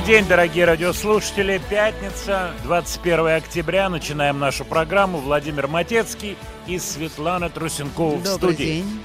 [0.00, 1.60] Добрый день, дорогие радиослушатели.
[1.68, 3.90] Пятница, 21 октября.
[3.90, 5.18] Начинаем нашу программу.
[5.18, 8.64] Владимир Матецкий и Светлана Трусенкова в Добрый студии.
[8.64, 9.02] день.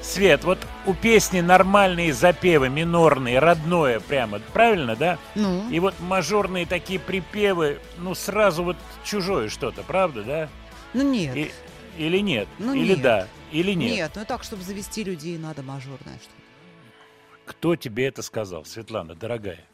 [0.00, 5.18] Свет, вот у песни нормальные запевы, минорные, родное прямо, правильно, да?
[5.34, 10.48] Ну, И вот мажорные такие припевы, ну сразу вот чужое что-то, правда, да?
[10.94, 11.36] ну нет.
[11.36, 11.50] И-
[11.98, 12.46] или нет?
[12.60, 13.02] Ну, или нет.
[13.02, 13.26] да?
[13.50, 13.90] Или нет?
[13.90, 16.30] Нет, ну так, чтобы завести людей, надо мажорное что
[17.44, 19.64] Кто тебе это сказал, Светлана, дорогая?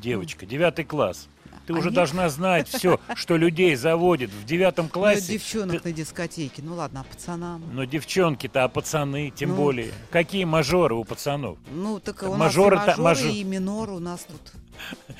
[0.00, 1.28] Девочка, девятый класс.
[1.66, 5.32] Ты уже Они- должна знать все, что людей заводит в девятом Ну, классе.
[5.32, 6.60] девчонок Ты- на дискотеке.
[6.62, 7.62] Ну ладно, а пацанам?
[7.72, 9.56] Но девчонки-то, а пацаны, тем Ну.
[9.56, 9.90] более.
[10.10, 11.56] Какие мажоры у пацанов?
[11.70, 14.52] Ну, так у Мажоры-то- нас и мажоры, мажор- и минор у нас тут.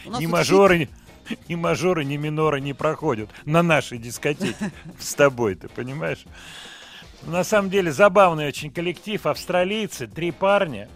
[0.05, 0.89] У нас тут мажоры,
[1.49, 4.71] ни мажоры, ни миноры не проходят на нашей дискотеке
[5.01, 6.27] с тобой, ты понимаешь?
[7.23, 10.91] На самом деле забавный очень коллектив, австралийцы, три парня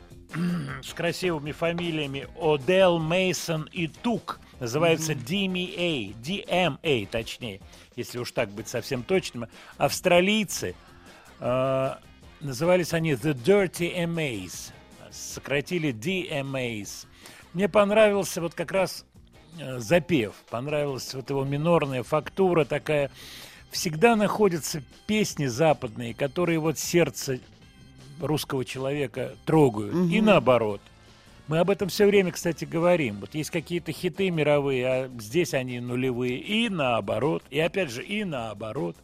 [0.82, 4.40] с красивыми фамилиями Одел, Мейсон и Тук.
[4.60, 7.60] Называются DMA, DMA точнее,
[7.96, 9.46] если уж так быть совсем точным.
[9.76, 10.74] Австралийцы,
[11.38, 11.94] э,
[12.40, 14.72] назывались они The Dirty MAs,
[15.10, 17.06] сократили DMAs.
[17.52, 19.04] Мне понравился вот как раз
[19.58, 23.10] э, запев, понравилась вот его минорная фактура такая.
[23.70, 27.38] Всегда находятся песни западные, которые вот сердце
[28.20, 30.10] русского человека трогают.
[30.12, 30.80] И наоборот.
[31.46, 33.20] Мы об этом все время, кстати, говорим.
[33.20, 36.38] Вот есть какие-то хиты мировые, а здесь они нулевые.
[36.38, 37.42] И наоборот.
[37.48, 38.96] И опять же, и наоборот.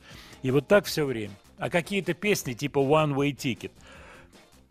[0.42, 1.32] И вот так все время.
[1.56, 3.70] А какие-то песни типа One Way Ticket.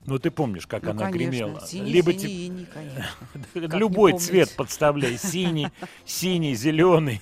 [0.06, 1.62] Ну, ты помнишь, как Ну, она конечно, гремела.
[1.66, 3.78] Синий, Либо синий, ти- иний, конечно.
[3.78, 5.18] Любой цвет подставляй.
[5.18, 5.68] Синий,
[6.06, 7.22] синий, зеленый.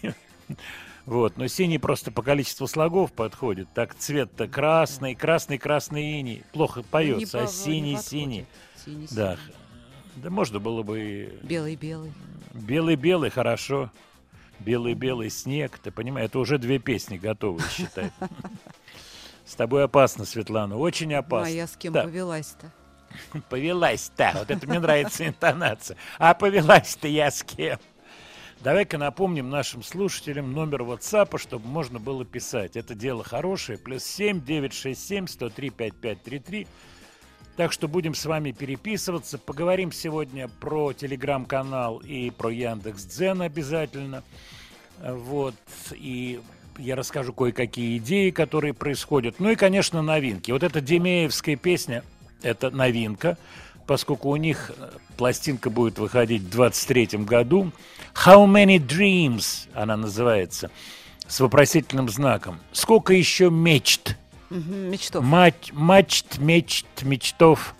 [1.12, 3.68] Вот, но синий просто по количеству слогов подходит.
[3.74, 6.44] Так цвет-то красный, красный, красный иней.
[6.54, 8.46] Плохо Ну, Не поется, по- а не синий, синий.
[8.86, 9.36] Синий, Да.
[9.36, 9.56] синий.
[10.16, 12.14] Да можно было бы Белый-белый.
[12.54, 13.92] белый-белый, хорошо.
[14.60, 18.10] Белый-белый снег, ты понимаешь, это уже две песни готовы, считай.
[19.46, 21.48] С тобой опасно, Светлана, очень Ну, опасно.
[21.48, 22.04] а я с кем Да.
[22.04, 22.72] повелась-то?
[23.50, 25.98] Повелась-то, вот это мне нравится интонация.
[26.20, 27.78] А повелась-то я с кем?
[28.64, 32.76] Давай-ка напомним нашим слушателям номер WhatsApp, чтобы можно было писать.
[32.76, 33.80] Это дело хорошее.
[33.80, 36.68] Плюс 7 967 103 5533.
[37.58, 39.40] Так что будем с вами переписываться.
[39.40, 44.24] Поговорим сегодня про телеграм-канал и про Яндекс Дзен обязательно.
[45.00, 45.56] Вот.
[45.94, 46.40] И
[46.78, 49.40] я расскажу кое-какие идеи, которые происходят.
[49.40, 50.52] Ну и, конечно, новинки.
[50.52, 52.04] Вот эта Демеевская песня–
[52.44, 53.40] это новинка,
[53.88, 54.92] поскольку у них э,
[55.22, 57.72] пластинка будет выходить в 23 году.
[58.26, 60.72] «How many dreams» она называется,
[61.28, 62.60] с вопросительным знаком.
[62.72, 64.18] «Сколько еще мечт?»
[64.50, 65.24] Мечтов.
[65.24, 67.76] Мать, мачт, мечт, мечтов.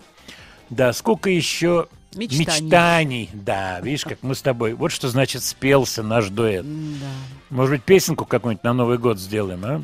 [0.70, 2.38] Да, сколько еще Мечтаний.
[2.38, 3.30] мечтаний.
[3.32, 4.74] Да, видишь, как мы с тобой.
[4.74, 6.64] Вот что значит спелся наш дуэт.
[6.64, 7.06] Да.
[7.50, 9.82] Может быть, песенку какую-нибудь на Новый год сделаем, а?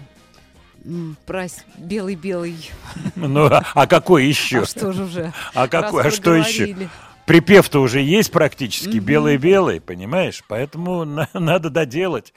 [1.26, 2.56] Прась белый-белый.
[3.16, 4.60] Ну, а, а какой еще?
[4.60, 5.32] А что же уже?
[5.55, 6.88] А какой, а что еще?
[7.28, 10.42] Припев-то уже есть практически, белый-белый, понимаешь?
[10.48, 12.32] Поэтому на- надо доделать.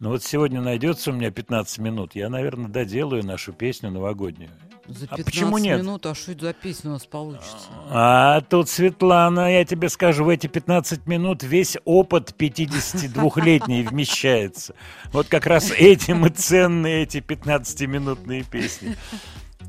[0.00, 4.50] Ну вот сегодня найдется у меня 15 минут, я, наверное, доделаю нашу песню новогоднюю.
[4.86, 5.78] За А 15 почему нет?
[5.80, 7.68] минут, а что это за песня у нас получится?
[7.88, 14.74] А тут, Светлана, я тебе скажу, в эти 15 минут весь опыт 52-летний вмещается.
[15.12, 18.96] Вот как раз этим и ценны эти 15-минутные песни.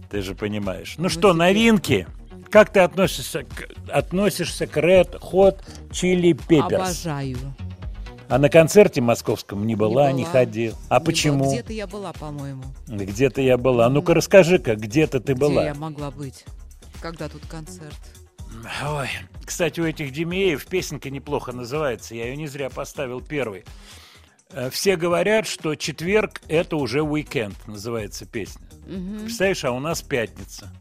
[0.09, 0.95] Ты же понимаешь.
[0.97, 2.07] Ну что, теперь- новинки?
[2.55, 5.59] Как ты относишься к, относишься к Red Hot
[5.89, 6.75] Chili Peppers?
[6.75, 7.37] Обожаю.
[8.29, 10.31] А на концерте московском не была, не, была.
[10.31, 10.73] ходил.
[10.87, 11.51] А Не почему?
[11.51, 12.63] Где-то я была, по-моему.
[12.87, 13.89] Где-то я была.
[13.89, 15.65] Ну-ка расскажи-ка, где-то ты Где была.
[15.65, 16.45] я могла быть?
[17.01, 17.99] Когда тут концерт?
[18.87, 19.09] Ой,
[19.43, 22.15] кстати, у этих Демеев песенка неплохо называется.
[22.15, 23.65] Я ее не зря поставил первой.
[24.51, 28.65] Э, Все говорят, что четверг– это уже уикенд, называется песня.
[28.87, 29.23] Мгм.
[29.23, 30.71] Представляешь, а у нас пятница.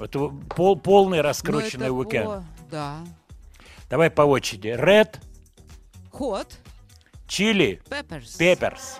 [0.00, 2.44] Это пол, полный Ну, раскрученный это уикенд.
[2.70, 3.04] Да.
[3.90, 4.68] Давай по очереди.
[4.68, 5.16] Red,
[6.12, 6.58] Ход.
[7.26, 8.38] Chili, Peppers.
[8.38, 8.98] Peppers.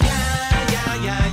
[0.00, 1.23] Well,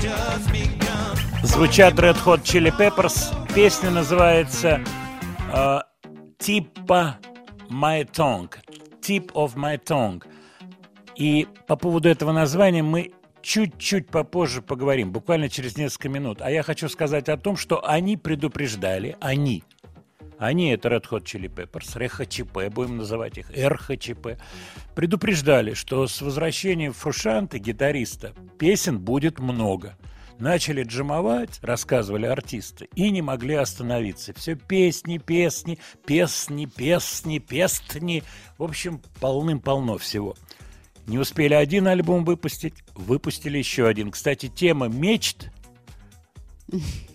[0.00, 0.90] just begun.
[1.42, 3.34] звучат Red Hot Chili Peppers.
[3.54, 4.80] Песня называется
[5.52, 5.78] э,
[6.38, 7.18] Типа
[7.68, 8.54] My Tongue.
[9.00, 10.22] Tip of My Tongue.
[11.16, 13.12] И по поводу этого названия мы
[13.42, 16.40] чуть-чуть попозже поговорим, буквально через несколько минут.
[16.40, 19.64] А я хочу сказать о том, что они предупреждали, они,
[20.40, 24.40] они это Red Hot Chili Peppers, РХЧП, будем называть их, РХЧП,
[24.94, 29.98] предупреждали, что с возвращением Фрушанты, гитариста, песен будет много.
[30.38, 34.32] Начали джимовать, рассказывали артисты, и не могли остановиться.
[34.32, 38.22] Все песни, песни, песни, песни, песни.
[38.56, 40.34] В общем, полным-полно всего.
[41.06, 44.10] Не успели один альбом выпустить, выпустили еще один.
[44.10, 45.50] Кстати, тема «Мечт»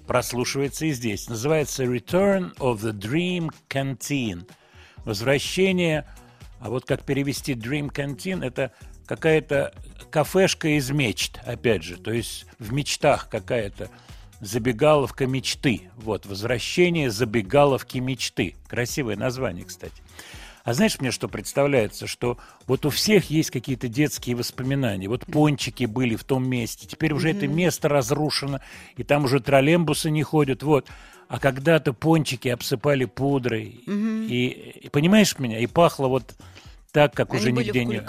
[0.08, 1.30] прослушивается и здесь.
[1.30, 4.50] Называется «Return of the Dream Canteen».
[5.04, 6.06] Возвращение,
[6.60, 8.72] а вот как перевести Dream Canteen, это
[9.06, 9.74] какая-то
[10.10, 11.98] кафешка из мечт, опять же.
[11.98, 13.90] То есть в мечтах какая-то
[14.42, 15.90] забегаловка мечты.
[15.96, 18.56] Вот, возвращение забегаловки мечты.
[18.68, 20.05] Красивое название, кстати.
[20.66, 25.08] А знаешь, мне что представляется, что вот у всех есть какие-то детские воспоминания.
[25.08, 28.60] Вот пончики были в том месте, теперь уже это место разрушено,
[28.98, 30.88] и там уже троллембусы не ходят, вот.
[31.28, 36.34] А когда-то пончики обсыпали пудрой, и, и понимаешь меня, и пахло вот
[36.92, 38.02] так, как Они уже были нигде в не...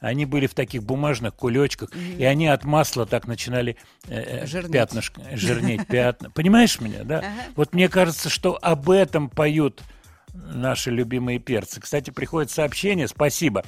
[0.00, 4.72] Они были в таких бумажных кулечках, и они от масла так начинали э, э, Жирнеть.
[4.72, 6.30] пятнышко, жирнеть пятна.
[6.30, 7.18] Понимаешь меня, да?
[7.18, 7.28] Ага.
[7.56, 9.82] Вот мне кажется, что об этом поют
[10.34, 11.80] наши любимые перцы.
[11.80, 13.64] Кстати, приходит сообщение, спасибо,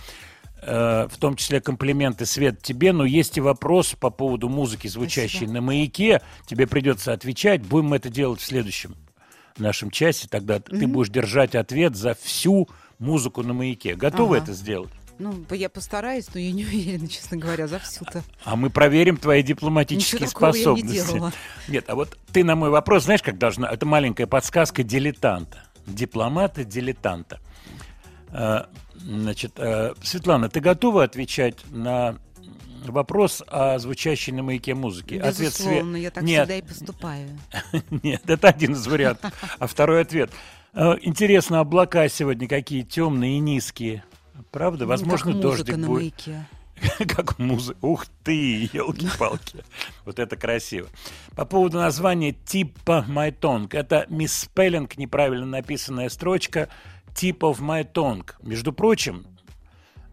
[0.60, 5.38] э, в том числе комплименты, Свет, тебе, но есть и вопрос по поводу музыки, звучащей
[5.38, 5.52] Спасибо.
[5.52, 6.20] на маяке.
[6.46, 7.62] Тебе придется отвечать.
[7.62, 8.96] Будем это делать в следующем
[9.58, 10.28] нашем часе.
[10.28, 13.94] Тогда ты будешь держать ответ за всю музыку на маяке.
[13.94, 14.44] Готовы Ага.
[14.44, 14.90] это сделать?
[15.18, 18.22] Ну, я постараюсь, но я не уверена, честно говоря, за всю-то.
[18.44, 21.12] А мы проверим твои дипломатические Ничего такого я не способности.
[21.12, 21.32] делала.
[21.68, 23.68] Нет, а вот ты на мой вопрос, знаешь, как должна...
[23.68, 25.62] Это маленькая подсказка дилетанта.
[25.86, 27.40] Дипломата дилетанта.
[28.30, 28.68] А,
[29.04, 32.18] Значит, э, Светлана, ты готова отвечать на
[32.86, 35.18] вопрос о звучащей на маяке музыке?
[35.20, 37.28] Ответ Све- Безусловно, я так Нет, всегда и поступаю.
[38.02, 39.32] нет, это один из вариантов.
[39.58, 40.30] А второй ответ.
[40.74, 44.04] Э, Интересно, облака сегодня какие темные и низкие.
[44.52, 44.86] Правда?
[44.86, 46.14] Возможно, Ну, музыка дождик будет.
[47.08, 47.78] Как музыка.
[47.82, 49.64] Ух ты, елки-палки.
[50.04, 50.88] Вот это красиво.
[51.36, 53.68] По поводу названия типа My Tongue.
[53.72, 56.68] Это мисспеллинг, неправильно написанная строчка
[57.14, 58.30] Tip of My Tongue.
[58.42, 59.26] Между прочим,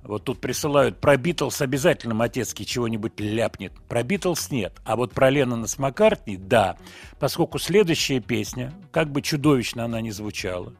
[0.03, 3.73] вот тут присылают про Битлз обязательно Матецкий чего-нибудь ляпнет.
[3.87, 4.73] Про Битлз нет.
[4.85, 6.77] А вот про Леннона с Маккартни– да.
[7.19, 10.73] Поскольку следующая песня, как бы чудовищно она ни звучала,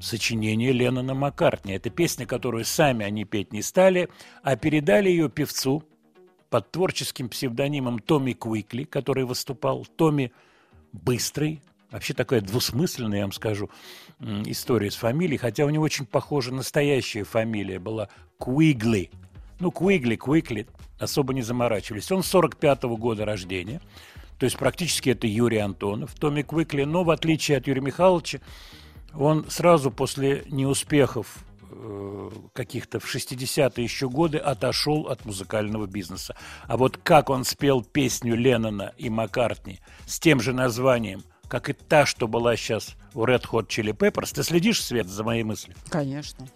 [0.00, 1.74] сочинение Леннона Маккартни.
[1.74, 4.08] Это песня, которую сами они петь не стали,
[4.42, 5.82] а передали ее певцу
[6.50, 9.84] под творческим псевдонимом Томми Куикли, который выступал.
[9.96, 10.32] Томми
[10.92, 11.60] Быстрый.
[11.90, 13.70] Вообще такая двусмысленная, я вам скажу,
[14.20, 19.10] история с фамилией, хотя у него очень похожа настоящая фамилия была Куигли.
[19.58, 20.66] Ну, Куигли, Куикли,
[20.98, 22.12] особо не заморачивались.
[22.12, 23.80] Он 45-го года рождения,
[24.38, 28.40] то есть практически это Юрий Антонов, Томми Куикли, но в отличие от Юрия Михайловича,
[29.18, 31.38] он сразу после неуспехов
[31.70, 36.36] э, каких-то в 60-е еще годы отошел от музыкального бизнеса.
[36.66, 41.72] А вот как он спел песню Леннона и Маккартни с тем же названием, как и
[41.72, 45.74] та, что была сейчас у Red Hot Chili Peppers, ты следишь, Свет, за моей мыслью?
[45.88, 46.46] Конечно.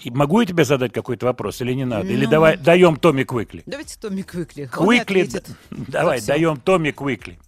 [0.00, 2.06] И могу я тебе задать какой-то вопрос или не надо?
[2.06, 2.30] Или Ну.
[2.30, 3.62] давай даем Томми Квикли?
[3.66, 4.66] Давайте Томми Квикли.
[4.66, 5.28] Квикли,
[5.70, 7.38] давай, даем Томми Квикли.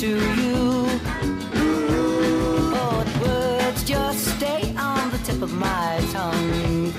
[0.00, 0.86] To you.
[2.72, 6.90] But words just stay on the tip of my tongue.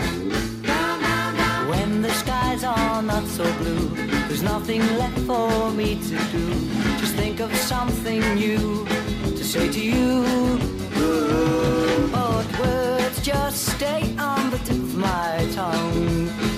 [1.72, 3.90] When the skies are not so blue,
[4.28, 6.46] there's nothing left for me to do.
[7.00, 8.86] Just think of something new
[9.36, 10.60] to say to you.
[12.12, 16.51] But words just stay on the tip of my tongue.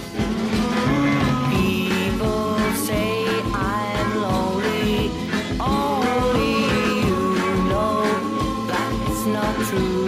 [9.73, 10.02] to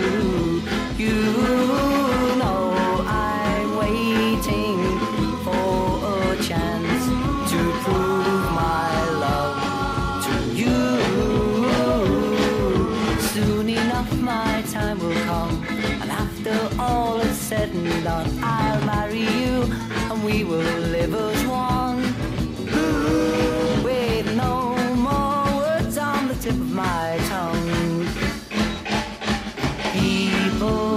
[30.68, 30.95] Oh.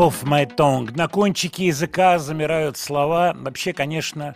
[0.00, 0.90] Of my tongue.
[0.96, 3.34] На кончике языка замирают слова.
[3.36, 4.34] Вообще, конечно,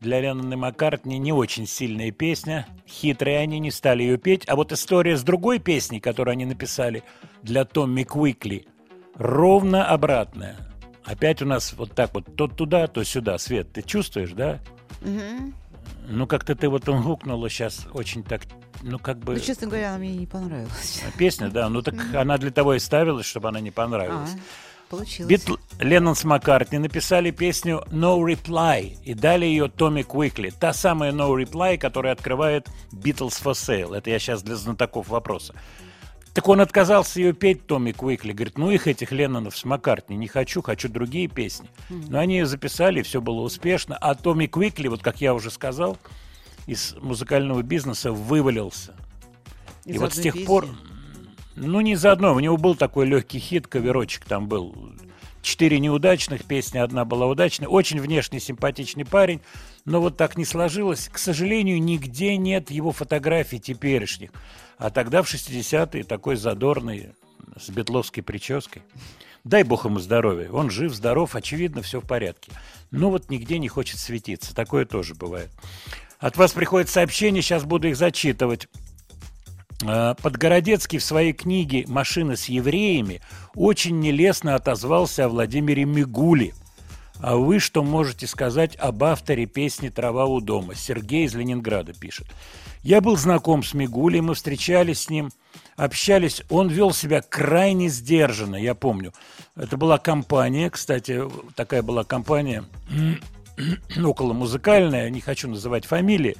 [0.00, 2.66] для Леннона и Маккартни не очень сильная песня.
[2.86, 4.44] Хитрые они не стали ее петь.
[4.46, 7.02] А вот история с другой песней, которую они написали
[7.42, 8.66] для Томми Куикли,
[9.14, 10.56] ровно обратная.
[11.04, 13.38] Опять у нас вот так вот то туда, то сюда.
[13.38, 14.60] Свет, ты чувствуешь, да?
[16.06, 18.42] Ну, как-то ты вот он гукнула сейчас очень так,
[18.82, 19.34] ну, как бы...
[19.34, 21.02] Ну, честно говоря, она мне не понравилась.
[21.16, 24.34] Песня, да, ну так она для того и ставилась, чтобы она не понравилась.
[24.88, 25.30] Получилось.
[25.30, 25.54] Битл...
[25.78, 30.50] Леннон с Маккартни написали песню No Reply и дали ее Томми Куикли.
[30.50, 33.96] Та самая No Reply, которая открывает Beatles for Sale.
[33.96, 35.54] Это я сейчас для знатоков вопроса.
[36.34, 38.32] Так он отказался ее петь, Томми Куикли.
[38.32, 41.68] Говорит, ну их этих Леннонов с Маккартни не хочу, хочу другие песни.
[41.88, 43.96] Но они ее записали, и все было успешно.
[43.96, 45.98] А Томми Куикли, вот как я уже сказал,
[46.66, 48.94] из музыкального бизнеса вывалился.
[49.84, 50.78] и Из вот с тех пор, песни.
[51.60, 52.34] Ну, не заодно.
[52.34, 54.92] У него был такой легкий хит, каверочек там был.
[55.42, 57.68] Четыре неудачных песни, одна была удачная.
[57.68, 59.40] Очень внешне симпатичный парень,
[59.84, 61.08] но вот так не сложилось.
[61.12, 64.30] К сожалению, нигде нет его фотографий теперешних.
[64.78, 67.10] А тогда, в 60-е, такой задорный,
[67.58, 68.82] с бетловской прической.
[69.44, 70.50] Дай бог ему здоровья.
[70.50, 72.52] Он жив, здоров, очевидно, все в порядке.
[72.90, 74.54] Но вот нигде не хочет светиться.
[74.54, 75.50] Такое тоже бывает.
[76.18, 78.68] От вас приходит сообщение, сейчас буду их зачитывать.
[79.86, 83.20] Э, Подгородецкий в своей книге «Машины с евреями»
[83.54, 86.54] очень нелестно отозвался о Владимире Мигуле.
[87.20, 90.74] А вы что можете сказать об авторе песни «Трава у дома»?
[90.74, 92.28] Сергей из Ленинграда пишет.
[92.82, 95.30] Я был знаком с Мигулей, мы встречались с ним,
[95.76, 96.42] общались.
[96.48, 99.12] Он вел себя крайне сдержанно, я помню.
[99.56, 101.22] Это была компания, кстати,
[101.56, 102.64] такая была компания
[104.04, 106.36] около музыкальная, не хочу называть фамилии,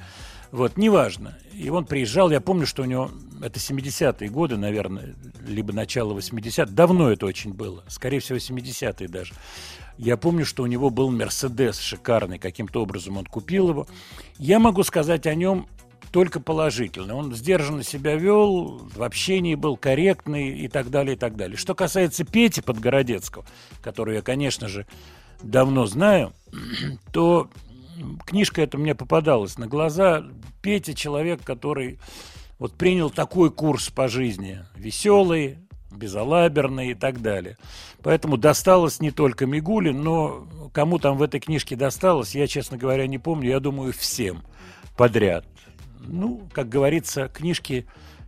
[0.51, 1.37] вот, неважно.
[1.53, 6.71] И он приезжал, я помню, что у него, это 70-е годы, наверное, либо начало 80-х,
[6.71, 9.33] давно это очень было, скорее всего, 70-е даже.
[9.97, 13.87] Я помню, что у него был Мерседес шикарный, каким-то образом он купил его.
[14.37, 15.67] Я могу сказать о нем
[16.11, 17.15] только положительно.
[17.15, 21.57] Он сдержанно себя вел, в общении был корректный и так далее, и так далее.
[21.57, 23.45] Что касается Пети Подгородецкого,
[23.81, 24.87] которую я, конечно же,
[25.43, 26.33] давно знаю,
[27.11, 27.49] то
[28.25, 30.23] книжка эта мне попадалась на глаза.
[30.61, 31.99] Петя человек, который
[32.57, 35.57] вот принял такой курс по жизни, веселый,
[35.91, 37.57] безалаберный и так далее.
[38.03, 43.07] Поэтому досталось не только Мигуле, но кому там в этой книжке досталось, я, честно говоря,
[43.07, 43.49] не помню.
[43.49, 44.43] Я думаю, всем
[44.95, 45.45] подряд.
[45.99, 47.87] Ну, как говорится, книжки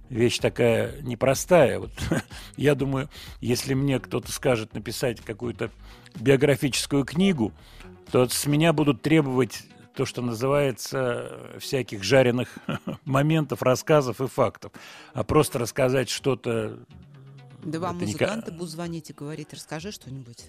[0.10, 1.80] вещь такая непростая.
[1.80, 1.92] Вот
[2.58, 5.72] я думаю, если мне кто-то скажет написать какую-то
[6.20, 7.54] биографическую книгу,
[8.12, 9.64] то с меня будут требовать
[9.96, 12.58] то, что называется всяких жареных
[13.06, 14.72] моментов, рассказов и фактов.
[15.14, 16.80] А просто рассказать что-то...
[17.64, 20.46] Да вам это не музыканты будут звонить и говорить, расскажи что-нибудь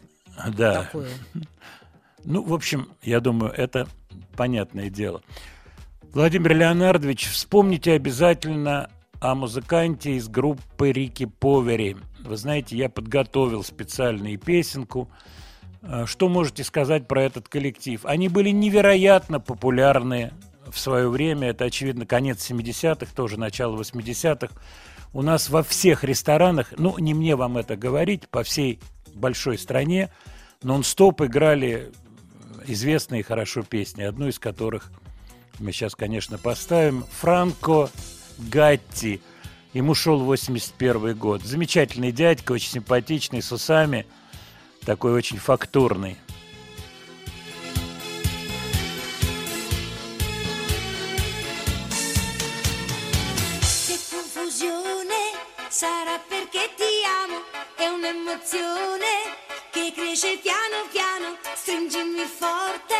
[0.56, 0.84] Да.
[0.84, 1.10] такое.
[2.24, 3.88] Ну, в общем, я думаю, это
[4.36, 5.22] понятное дело.
[6.12, 11.96] Владимир Леонардович, вспомните обязательно о музыканте из группы Рики Повери.
[12.20, 15.10] Вы знаете, я подготовил специальную песенку.
[15.82, 18.04] Э, Что можете сказать про этот коллектив?
[18.04, 20.32] Они были невероятно популярны
[20.70, 21.48] в свое время.
[21.48, 24.54] Это, очевидно, конец 70-х, тоже начало 80-х.
[25.12, 28.80] У нас во всех ресторанах, ну, не мне вам это говорить, по всей
[29.14, 30.08] большой стране,
[30.62, 31.92] нон-стоп играли
[32.66, 34.90] известные хорошо песни, одну из которых
[35.58, 37.04] мы сейчас, конечно, поставим.
[37.20, 37.90] Франко
[38.38, 39.20] Гатти.
[39.74, 41.42] Ему шел 81 год.
[41.42, 44.06] Замечательный дядька, очень симпатичный, с усами.
[44.85, 46.17] Такой очень фактурный.
[53.85, 55.21] Che confusione
[55.67, 57.43] sarà perché ti amo,
[57.75, 59.11] è un'emozione
[59.71, 62.95] che cresce piano piano, stringimi forte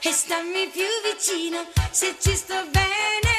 [0.00, 3.31] e stammi più vicino, se ci sto bene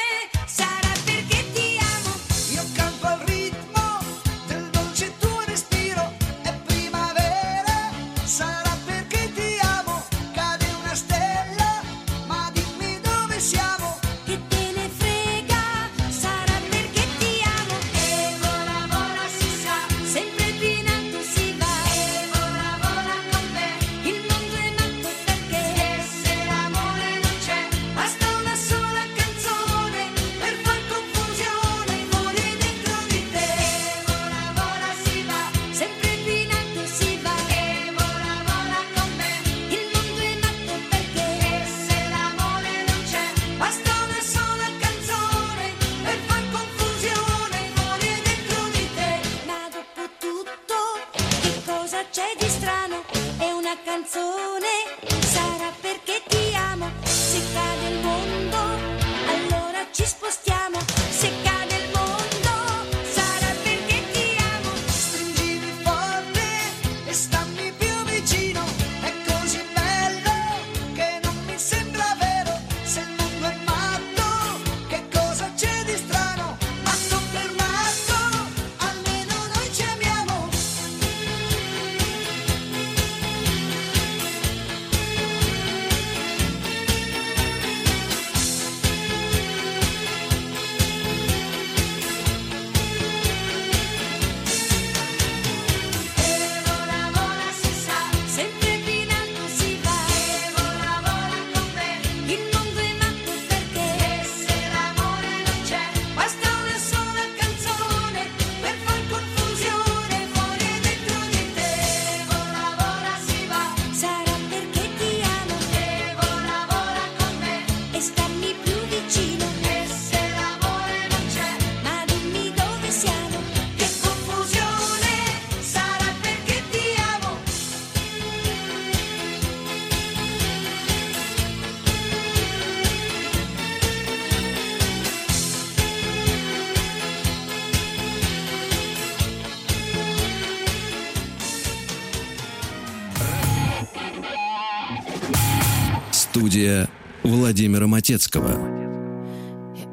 [148.05, 148.51] Матецкого.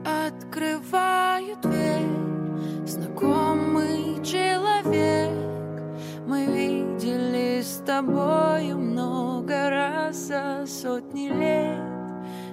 [0.05, 5.33] Открываю дверь, знакомый человек.
[6.27, 11.81] Мы виделись с тобою много раз за сотни лет.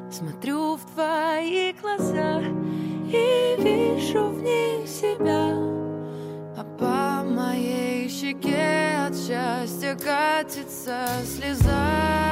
[0.10, 2.40] Смотрю в твои глаза
[3.12, 5.58] и вижу в них себя.
[6.56, 12.29] А по моей щеке от счастья катится слеза.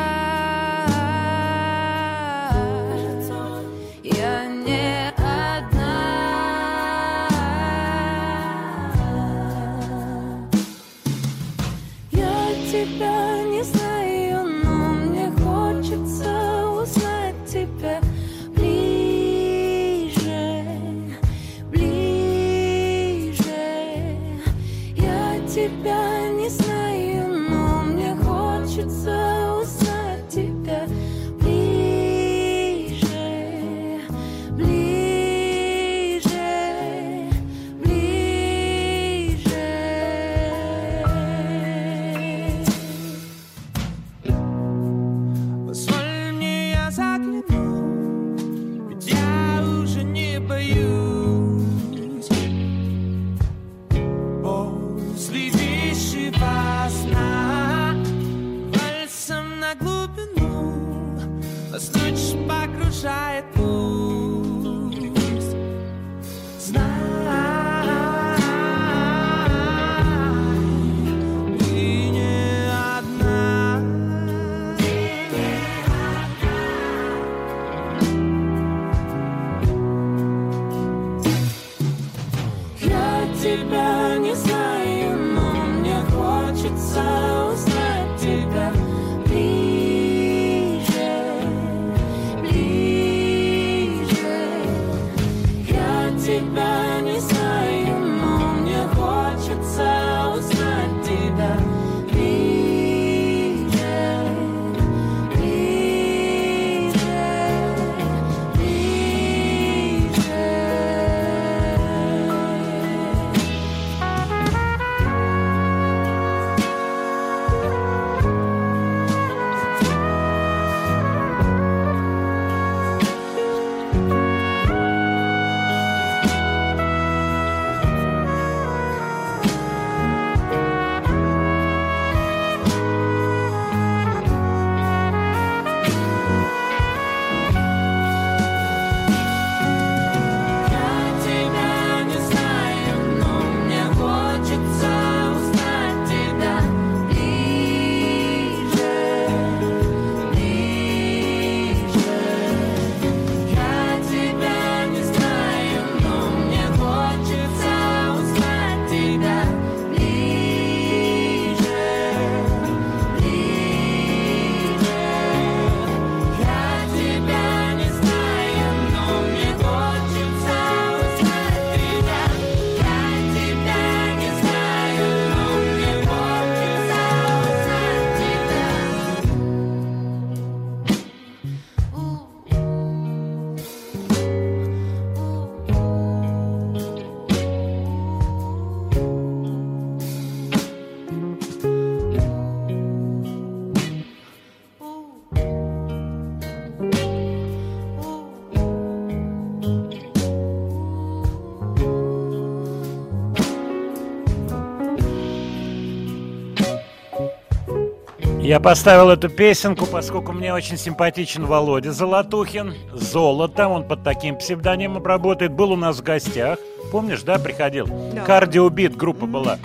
[208.48, 212.74] Я поставил эту песенку, поскольку мне очень симпатичен Володя Золотухин.
[212.94, 215.52] Золото, он под таким псевдонимом работает.
[215.52, 216.58] Был у нас в гостях.
[216.90, 217.88] Помнишь, да, приходил?
[218.14, 218.24] Да.
[218.24, 219.60] Кардиобит группа была.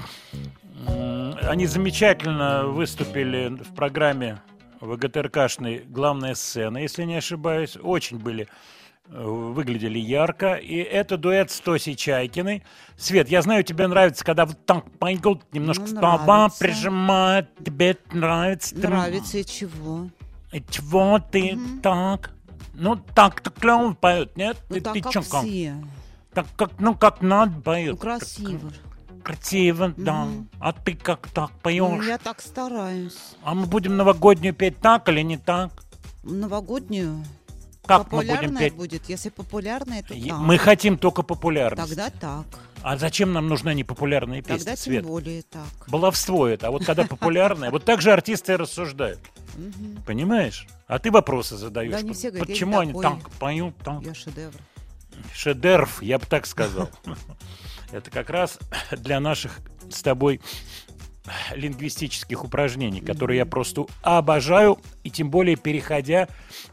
[1.43, 4.43] Они замечательно выступили в программе
[4.81, 7.77] ВГТРКшной «Главная сцена», если не ошибаюсь.
[7.81, 8.49] Очень были
[9.13, 10.55] выглядели ярко.
[10.55, 12.63] И это дуэт с Тосей Чайкиной.
[12.97, 16.59] Свет, я знаю, тебе нравится, когда вот так пойдут, немножко Ну, слова нравится.
[16.61, 17.49] прижимают.
[17.65, 18.77] Тебе нравится?
[18.77, 20.09] Нравится и чего?
[20.53, 22.31] И чего ты так?
[22.75, 24.57] Ну, так-то клево поет, нет?
[24.71, 25.43] Ну ты так, ты как чё, как?
[25.45, 25.75] все.
[26.33, 27.93] Так как, ну, как надо поет.
[27.93, 28.71] Ну, красиво.
[28.71, 30.27] Так, красиво, да.
[30.59, 32.07] А ты как так Ну, поешь?
[32.07, 33.37] я так стараюсь.
[33.43, 35.71] А мы будем новогоднюю петь так или не так?
[36.23, 37.23] Новогоднюю.
[37.87, 38.75] Как мы будем петь?
[38.75, 39.09] будет.
[39.09, 40.39] Если популярная, то так.
[40.39, 41.89] Мы хотим только популярность.
[41.89, 42.47] Тогда так.
[42.83, 45.05] А зачем нам нужна непопулярная песня, Тогда тем Свет?
[45.05, 45.67] более так.
[45.89, 46.69] Баловство это.
[46.69, 49.21] А вот когда популярная, вот так же артисты рассуждают.
[50.07, 50.67] Понимаешь?
[50.87, 51.93] А ты вопросы задаешь.
[51.93, 54.55] Да, не все говорят, Почему они так поют, так Я шедевр.
[55.35, 56.89] шедевр, я бы так сказал.
[57.93, 58.59] Это как раз
[58.91, 59.59] для наших
[59.91, 60.41] с тобой
[61.55, 66.29] лингвистических упражнений, которые я просто обожаю, и тем более переходя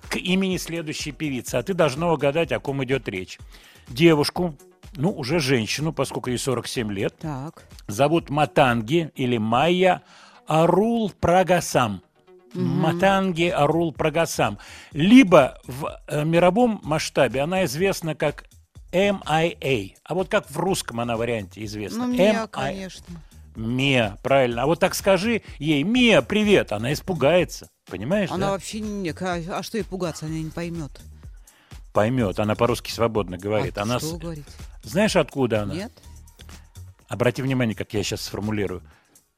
[0.10, 1.56] к имени следующей певицы.
[1.56, 3.38] А ты должна угадать, о ком идет речь.
[3.88, 4.56] Девушку,
[4.96, 7.64] ну, уже женщину, поскольку ей 47 лет, Так.
[7.88, 10.02] зовут Матанги или Майя
[10.48, 12.02] Арул Прагасам.
[12.54, 14.58] Матанги Арул Прагасам.
[14.92, 18.46] Либо в э, мировом масштабе она известна как
[18.92, 19.94] MIA.
[20.04, 22.08] А вот как в русском она варианте известна?
[22.08, 22.48] Ну, меня, MIA.
[22.48, 23.06] конечно.
[23.60, 24.64] Мия, правильно.
[24.64, 26.72] А вот так скажи ей, Мия, привет.
[26.72, 27.70] Она испугается.
[27.90, 28.52] Понимаешь, Она да?
[28.54, 29.10] вообще не...
[29.10, 30.26] А, а что ей пугаться?
[30.26, 30.92] Она не поймет.
[31.94, 32.40] Поймет.
[32.40, 33.78] Она по-русски свободно говорит.
[33.78, 34.48] а она что говорите?
[34.84, 35.74] Знаешь, откуда она?
[35.74, 35.92] Нет?
[37.08, 38.82] Обрати внимание, как я сейчас сформулирую.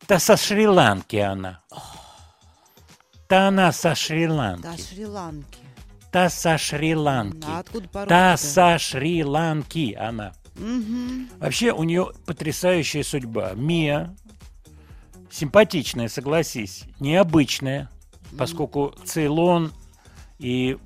[0.06, 1.62] Та со Шри-Ланки она.
[3.28, 4.64] Та она со Шри-Ланки.
[4.64, 5.58] Да, Шри-Ланки.
[6.12, 7.48] Та со Шри-Ланки.
[7.48, 8.10] А откуда по-русски?
[8.10, 10.34] Та со Шри-Ланки она.
[11.40, 13.54] Вообще у нее потрясающая судьба.
[13.56, 14.16] Мия
[15.30, 17.90] симпатичная, согласись, необычная,
[18.38, 19.72] поскольку Цейлон
[20.40, 20.78] и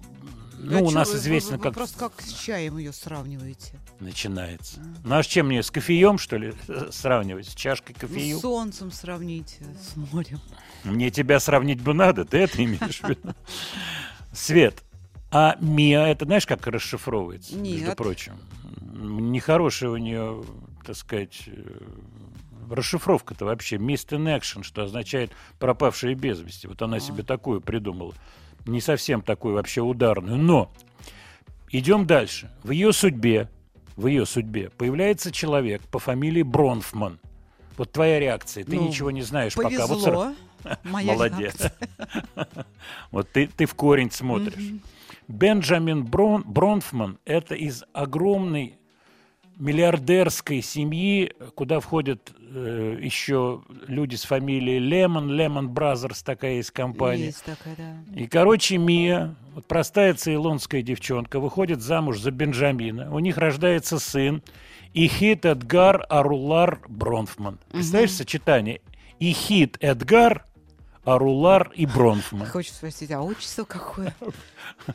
[0.58, 3.78] ну, А у нас вы- вы- известно, вы как просто как с чаем ее сравниваете.
[4.00, 4.80] начинается.
[5.04, 7.50] Ну а с чем мне, с кофеем, что ли, э, сравнивать?
[7.50, 8.38] С чашкой Ну, кофею?
[8.38, 10.40] с солнцем сравните, с морем.
[10.84, 13.34] Мне тебя сравнить бы надо, ты это имеешь в виду?
[14.34, 14.82] Свет,
[15.32, 17.98] а Мия, это знаешь, как расшифровывается, между Нет.
[17.98, 18.34] прочим?
[18.94, 20.44] Нехорошая у нее,
[20.86, 21.82] так сказать, э,
[22.70, 23.78] расшифровка-то вообще.
[23.78, 26.68] Missed in action, что означает пропавшие без вести.
[26.68, 28.14] Вот она себе такую придумала.
[28.66, 30.38] Не совсем такую вообще ударную.
[30.38, 30.72] Но
[31.72, 32.52] идем дальше.
[32.64, 33.50] В ее судьбе,
[33.96, 37.20] в ее судьбе появляется человек по фамилии Бронфман.
[37.78, 38.64] Вот твоя реакция.
[38.64, 39.86] Ты Ну, ничего не знаешь пока.
[39.88, 40.36] Вот сра- Повезло.
[40.84, 41.56] Моя Молодец.
[43.12, 44.64] Вот ты, ты в корень смотришь.
[45.28, 48.78] Бенджамин Брон, Бронфман– это из огромной
[49.58, 57.28] миллиардерской семьи, куда входят э, еще люди с фамилией Леман, Lehman Brothers, такая есть компания.
[57.28, 58.20] Есть такая, да.
[58.20, 63.14] И, короче, Мия, вот простая цейлонская девчонка, выходит замуж за Бенджамина.
[63.14, 64.42] У них рождается сын.
[64.94, 67.60] Ихид Эдгар Арулар Бронфман.
[67.72, 68.82] Представляешь сочетание?
[69.20, 70.46] Ихид Эдгар
[71.06, 72.48] Арулар и Бронфман.
[72.48, 74.14] Хочется спросить, а отчество какое?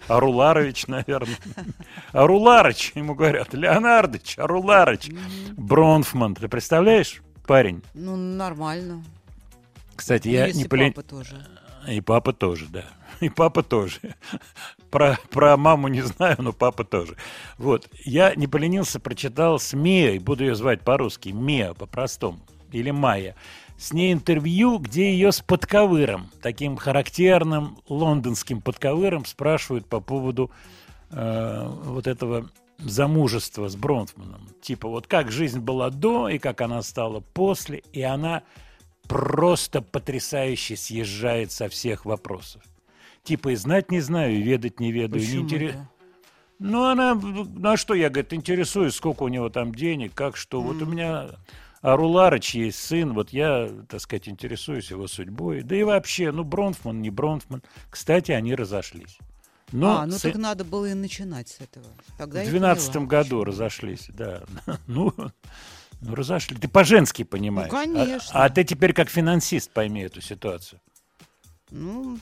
[0.09, 1.37] Аруларович, наверное.
[2.13, 3.55] Аруларыч, ему говорят.
[3.55, 5.11] Леонардович, Аруларыч.
[5.53, 6.35] Бронфман.
[6.35, 7.83] Ты представляешь, парень?
[7.95, 9.05] Ну, нормально.
[9.95, 11.47] Кстати, Ну, я не папа тоже.
[11.89, 12.85] И папа тоже, да.
[13.21, 14.01] И папа тоже.
[14.91, 17.17] Про, про маму не знаю, но папа тоже.
[17.59, 17.89] Вот.
[18.05, 22.41] Я не поленился, прочитал с Мией, буду ее звать по-русски, Мия по-простому,
[22.73, 23.37] или Майя.
[23.81, 30.51] С ней интервью, где ее с подковыром, таким характерным лондонским подковыром, спрашивают по поводу
[31.11, 34.49] э, вот этого замужества с Бронфманом.
[34.61, 38.43] Типа, вот как жизнь была до и как она стала после, и она
[39.09, 42.63] просто потрясающе съезжает со всех вопросов.
[43.23, 45.23] Типа и знать не знаю, и ведать не ведаю.
[45.23, 45.89] не Почему интерес- это?
[46.59, 50.61] Ну, она, ну, а что я, говорит, интересуюсь, сколько у него там денег, как что.
[50.61, 51.31] Вот у меня
[51.83, 55.63] Аруларыч есть сын, вот я, так сказать, интересуюсь его судьбой.
[55.63, 57.63] Да и вообще, ну, Бронфман, не Бронфман.
[57.89, 59.19] Кстати, они разошлись.
[59.73, 61.87] Но а, ну с- так надо было и начинать с этого.
[62.19, 63.45] Тогда в я двенадцатом поняла, году почему.
[63.45, 64.43] разошлись, да.
[64.89, 65.15] Ну,
[66.03, 66.57] ну, разошли.
[66.57, 67.71] Ты по-женски понимаешь.
[67.73, 68.45] А- Ну, конечно.
[68.45, 70.81] А, ты теперь как финансист пойми эту ситуацию.
[71.71, 72.19] Ну,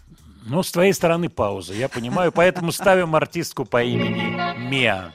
[0.47, 5.13] Ну, с твоей стороны пауза, я понимаю, поэтому ставим артистку по имени Миа.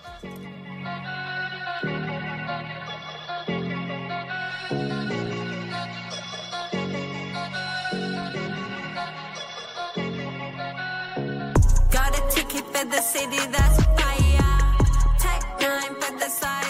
[12.73, 14.75] For the city that's fire.
[15.19, 16.62] Take nine for the side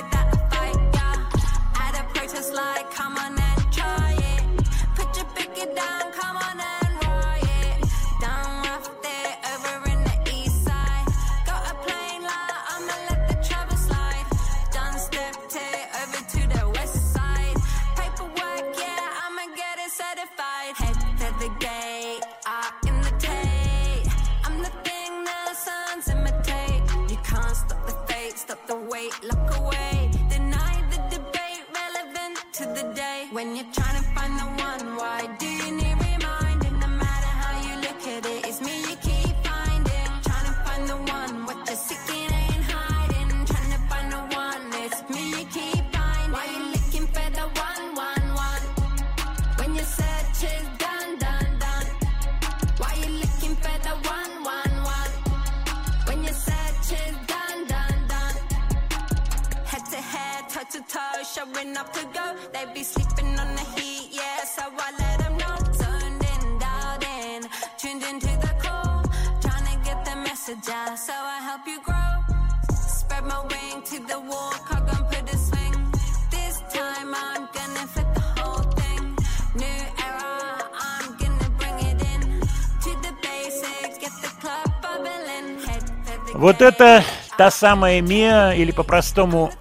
[86.44, 87.06] Вот это
[87.38, 89.54] та самая Мия, или по-простому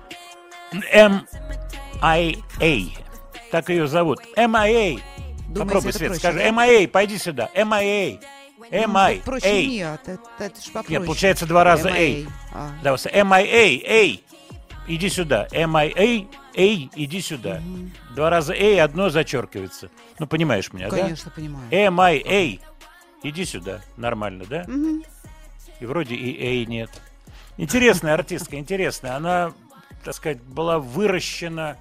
[0.93, 2.81] M.I.A.
[3.53, 4.19] Так ее зовут.
[4.35, 4.99] M.I.A.
[5.57, 6.39] Попробуй, это Свет, проще, скажи.
[6.41, 6.45] да?
[6.49, 6.89] M.I.A.
[6.89, 7.51] Пойди сюда.
[7.55, 8.19] M.I.A.
[8.59, 9.67] Ну, Проще M.I.A.
[9.69, 10.87] Мия, это, это ж попроще.
[10.89, 11.93] Нет, получается два раза A.
[11.93, 12.29] MIA.
[12.53, 12.71] А.
[12.83, 13.81] Да, M.I.A.
[13.87, 14.21] A.
[14.89, 15.47] Иди сюда.
[15.53, 16.27] M.I.A.
[16.57, 16.89] A.
[16.97, 17.63] Иди сюда.
[18.17, 19.89] Два раза A, одно зачеркивается.
[20.19, 20.97] Ну, понимаешь меня, да?
[20.97, 21.65] Конечно, понимаю.
[21.71, 22.59] M.I.A.
[23.23, 23.83] Иди сюда.
[23.97, 24.65] Нормально, да?
[25.83, 26.91] И вроде и A нет.
[27.57, 29.17] Интересная артистка, интересная.
[29.17, 29.53] Она,
[30.05, 31.77] так сказать, была выращена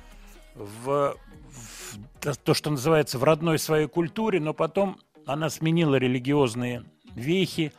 [0.56, 6.84] в, в то, что называется, в родной своей культуре, но потом она сменила религиозные
[7.14, 7.74] вехи,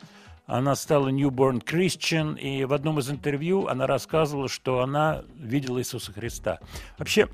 [0.45, 6.13] она стала newborn Christian, и в одном из интервью она рассказывала, что она видела Иисуса
[6.13, 6.59] Христа.
[6.97, 7.27] Вообще,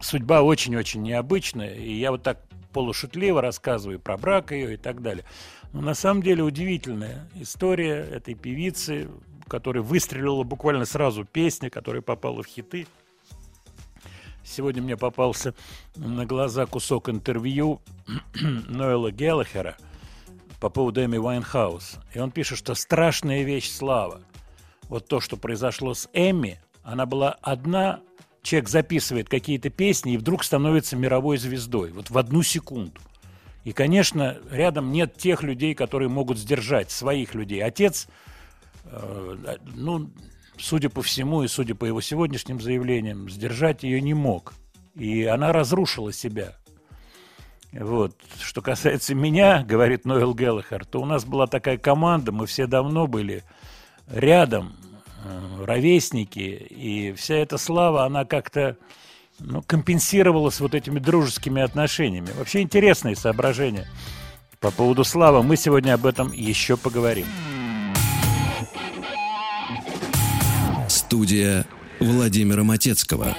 [0.00, 2.38] судьба очень-очень необычная, и я вот так
[2.72, 5.26] полушутливо рассказываю про брак ее и так далее.
[5.72, 9.08] Но на самом деле удивительная история этой певицы,
[9.48, 12.86] которая выстрелила буквально сразу песня, которая попала в хиты.
[14.44, 15.54] Сегодня мне попался
[15.96, 17.80] на глаза кусок интервью
[18.34, 19.76] Ноэла Геллахера
[20.60, 21.98] по поводу Эми Уайнхаус.
[22.12, 24.20] И он пишет, что страшная вещь слава.
[24.88, 28.00] Вот то, что произошло с Эми, она была одна,
[28.42, 31.92] человек записывает какие-то песни и вдруг становится мировой звездой.
[31.92, 33.00] Вот в одну секунду.
[33.64, 37.62] И, конечно, рядом нет тех людей, которые могут сдержать своих людей.
[37.62, 38.08] Отец,
[38.84, 40.10] э, ну,
[40.58, 44.54] судя по всему и судя по его сегодняшним заявлениям, сдержать ее не мог.
[44.94, 46.54] И она разрушила себя.
[47.72, 48.16] Вот.
[48.40, 53.06] Что касается меня, говорит Ноэл Геллахер, то у нас была такая команда, мы все давно
[53.06, 53.44] были
[54.08, 54.74] рядом,
[55.24, 58.76] э, ровесники, и вся эта слава, она как-то
[59.44, 62.30] ну, компенсировалась вот этими дружескими отношениями.
[62.36, 63.88] Вообще интересные соображения
[64.60, 65.42] по поводу славы.
[65.42, 67.26] Мы сегодня об этом еще поговорим.
[70.88, 71.66] Студия
[72.00, 73.34] Владимира Матецкого.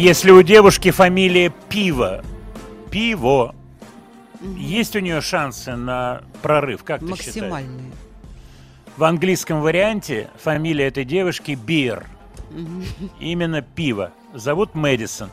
[0.00, 2.24] Если у девушки фамилия Пиво,
[2.90, 3.54] Пиво,
[4.56, 7.26] есть у нее шансы на прорыв, как ты считаешь?
[7.26, 7.92] Максимальные.
[8.96, 12.06] В английском варианте фамилия этой девушки Бир.
[13.20, 14.12] Именно пиво.
[14.32, 15.28] Зовут Мэдисон.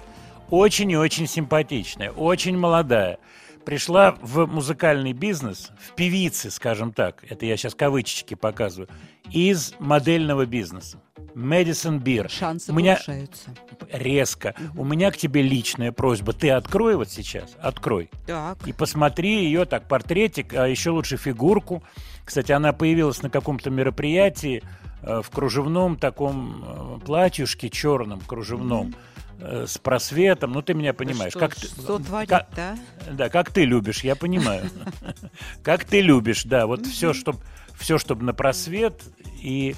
[0.49, 3.19] Очень и очень симпатичная, очень молодая.
[3.67, 8.87] Пришла в музыкальный бизнес, в певицы, скажем так, это я сейчас кавычечки показываю,
[9.29, 11.01] из модельного бизнеса.
[11.35, 12.29] Мэдисон Бир.
[12.29, 13.49] Шансы У меня повышаются.
[13.91, 14.55] резко.
[14.73, 16.31] У меня к тебе личная просьба.
[16.31, 18.09] Ты открой вот сейчас, открой.
[18.25, 18.65] Так.
[18.65, 21.83] И посмотри ее так, портретик, а еще лучше фигурку.
[22.23, 24.63] Кстати, она появилась на каком-то мероприятии
[25.01, 28.95] э, в кружевном таком э, платьюшке, черном кружевном,
[29.39, 30.51] э, с просветом.
[30.53, 31.31] Ну, ты меня понимаешь.
[31.31, 32.77] Что, как ты, что творит, как- да?
[33.11, 34.69] да, как ты любишь, я понимаю.
[35.63, 36.65] Как ты любишь, да.
[36.67, 37.39] Вот все, чтобы
[37.77, 39.03] все, чтобы на просвет.
[39.41, 39.75] И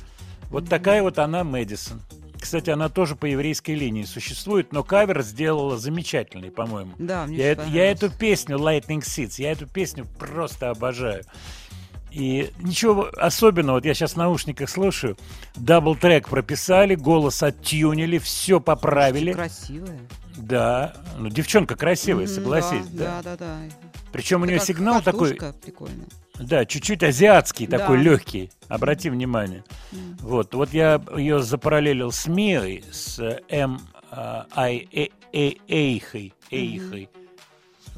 [0.49, 2.01] вот такая вот она Мэдисон.
[2.39, 6.93] Кстати, она тоже по еврейской линии существует, но кавер сделала замечательный, по-моему.
[6.97, 11.23] Да, мне Я, я эту песню Lightning Seeds, я эту песню просто обожаю.
[12.11, 15.15] И ничего особенного, вот я сейчас в наушниках слушаю,
[15.55, 19.33] double-track прописали, голос оттюнили, все поправили.
[19.33, 19.99] Красивая.
[20.37, 22.87] Да, ну девчонка красивая, Мгм, согласись.
[22.87, 23.57] Да, Да, да, да.
[24.11, 26.05] Причем у Это нее как сигнал такой, Прикольно.
[26.39, 27.77] да, чуть-чуть азиатский, Да.
[27.77, 28.49] такой легкий.
[28.67, 29.63] Обрати внимание.
[30.19, 33.81] Вот, вот я ее запараллелил с Мирой, с э, М.
[34.11, 37.09] а, Ай Э- Э- Эйхой, Эйхой.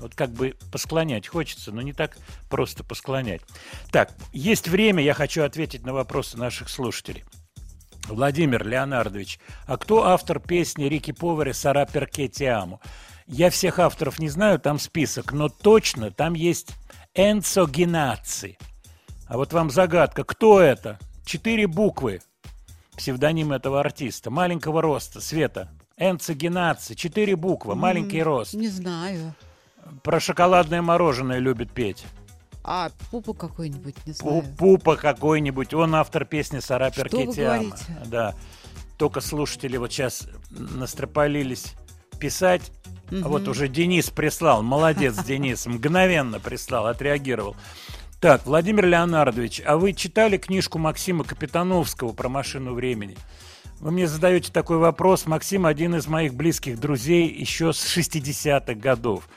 [0.01, 2.17] Вот как бы посклонять хочется, но не так
[2.49, 3.41] просто посклонять.
[3.91, 7.23] Так, есть время, я хочу ответить на вопросы наших слушателей.
[8.07, 12.81] Владимир Леонардович, а кто автор песни Рики Повери «Сара перке ти амо»?
[13.27, 16.71] Я всех авторов не знаю, там список, но точно там есть
[17.13, 18.57] Энцо Генаци.
[19.27, 20.99] А вот вам загадка, кто это?
[21.25, 22.21] Четыре буквы.
[22.97, 24.31] Псевдоним этого артиста.
[24.31, 25.69] Маленького роста, Света.
[25.95, 26.95] Энцо Генаци.
[26.95, 28.55] Четыре буквы, маленький рост.
[28.55, 29.35] Не знаю.
[30.03, 32.05] Про шоколадное мороженое любит петь.
[32.63, 34.43] А, пупу какой-нибудь, не знаю.
[34.57, 35.73] Пупа какой-нибудь.
[35.73, 37.57] Он автор песни «Сара Что вы Перкетиама».
[37.57, 37.85] говорите?
[38.05, 38.35] Да.
[38.97, 41.73] Только слушатели вот сейчас настропалились
[42.19, 42.71] писать.
[43.11, 44.61] А вот уже Денис прислал.
[44.61, 45.65] Молодец, Денис.
[45.65, 47.55] Мгновенно прислал, отреагировал.
[48.21, 53.17] Так, Владимир Леонардович, а вы читали книжку Максима Капитановского про машину времени?
[53.79, 55.25] Вы мне задаете такой вопрос.
[55.25, 59.27] Максим один из моих близких друзей еще с 60-х годов.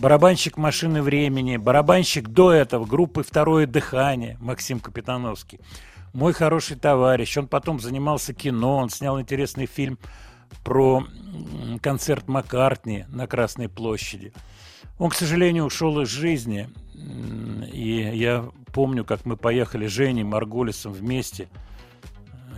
[0.00, 5.58] Барабанщик машины времени, барабанщик до этого группы «Второе дыхание» Максим Капитановский.
[6.12, 9.98] Мой хороший товарищ, он потом занимался кино, он снял интересный фильм
[10.62, 11.04] про
[11.82, 14.32] концерт Маккартни на Красной площади.
[15.00, 16.68] Он, к сожалению, ушел из жизни,
[17.72, 21.48] и я помню, как мы поехали с Женей Марголисом вместе–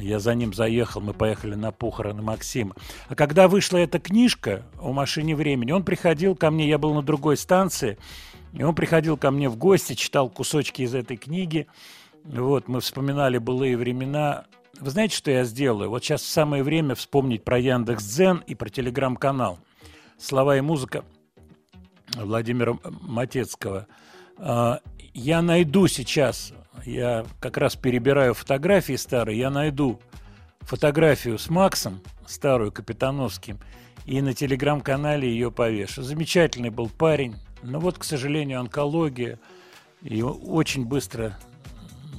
[0.00, 2.74] я за ним заехал, мы поехали на похороны Максима.
[3.08, 7.02] А когда вышла эта книжка о машине времени, он приходил ко мне, я был на
[7.02, 7.98] другой станции,
[8.52, 11.66] и он приходил ко мне в гости, читал кусочки из этой книги.
[12.24, 14.44] Вот, мы вспоминали былые времена.
[14.78, 15.90] Вы знаете, что я сделаю?
[15.90, 19.58] Вот сейчас самое время вспомнить про Яндекс.Дзен и про телеграм-канал.
[20.18, 21.04] Слова и музыка
[22.16, 23.86] Владимира Матецкого.
[24.36, 24.80] А,
[25.12, 26.52] Я найду сейчас,
[26.84, 30.00] я как раз перебираю фотографии старые, я найду
[30.60, 33.58] фотографию с Максом, старую Капитановским,
[34.06, 36.02] и на телеграм-канале ее повешу.
[36.02, 39.38] Замечательный был парень, но вот, к сожалению, онкология,
[40.02, 41.38] и очень быстро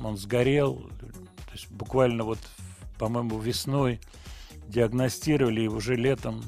[0.03, 2.39] он сгорел, то есть буквально вот,
[2.97, 3.99] по-моему, весной
[4.67, 6.43] диагностировали, и уже летом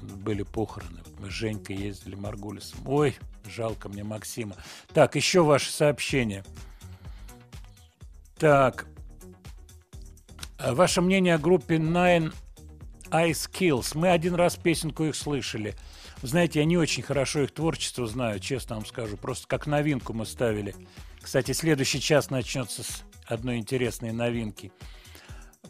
[0.00, 1.00] были похороны.
[1.18, 2.80] Мы с Женькой ездили Маргулисом.
[2.86, 3.16] Ой,
[3.46, 4.56] жалко мне Максима.
[4.92, 6.44] Так, еще ваше сообщение.
[8.42, 8.86] Так.
[10.58, 12.34] А Ваше мнение о группе Nine
[13.10, 13.92] Ice Kills.
[13.96, 15.76] Мы один раз песенку их слышали.
[16.22, 19.16] Знаете, я не очень хорошо их творчество знаю, честно вам скажу.
[19.16, 20.74] Просто как новинку мы ставили.
[21.20, 24.72] Кстати, следующий час начнется с одной интересной новинки.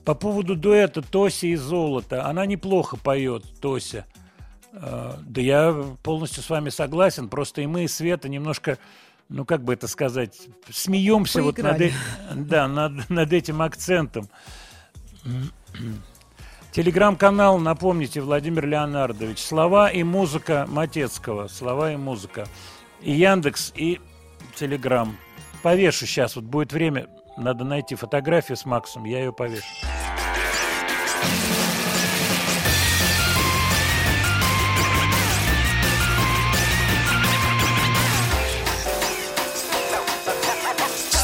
[0.07, 2.25] По поводу дуэта Тоси и Золото.
[2.25, 4.07] Она неплохо поет, Тося.
[4.73, 7.29] Э, Да я полностью с вами согласен.
[7.29, 8.79] Просто и мы, и Света, немножко,
[9.29, 11.93] ну как бы это сказать, смеемся вот над, э-
[12.35, 14.29] да, над, над этим акцентом.
[16.73, 19.39] Телеграм-канал, напомните, Владимир Леонардович.
[19.39, 21.49] Слова и музыка Матецкого.
[21.49, 22.47] Слова и музыка.
[23.03, 24.01] И Яндекс, и
[24.55, 25.17] Телеграм.
[25.63, 29.67] Повешу сейчас, вот будет время, надо найти фотографию с Максом, я ее повешу.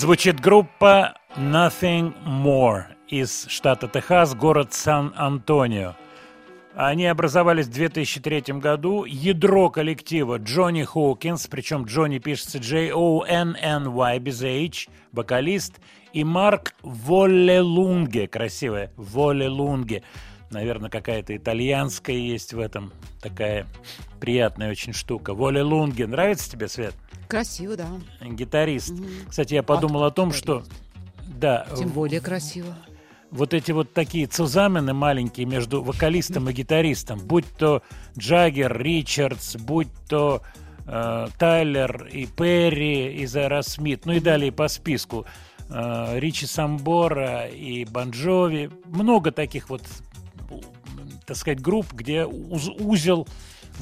[0.00, 5.94] Звучит группа Nothing More из штата Техас, город Сан-Антонио.
[6.74, 9.04] Они образовались в 2003 году.
[9.04, 15.80] Ядро коллектива Джонни Хоукинс, причем Джонни пишется J-O-N-N-Y без H, вокалист,
[16.14, 20.02] и Марк Воллелунге, красивая, Воллелунге.
[20.50, 22.90] Наверное, какая-то итальянская есть в этом,
[23.20, 23.66] такая
[24.18, 25.34] приятная очень штука.
[25.34, 26.94] Воллелунге, нравится тебе, Свет?
[27.30, 27.88] Красиво, да.
[28.20, 28.92] Гитарист.
[29.28, 30.64] Кстати, я подумал о том, что...
[31.26, 32.74] Да, Тем более красиво.
[33.30, 37.82] вот эти вот такие цузамены маленькие между вокалистом и гитаристом, будь то
[38.18, 40.42] Джаггер, Ричардс, будь то
[40.86, 45.24] э, Тайлер и Перри из Аэросмит, ну и далее по списку,
[45.70, 49.82] э, Ричи Самбора и Bon Jovi, много таких вот,
[51.26, 53.26] так сказать, групп, где уз- узел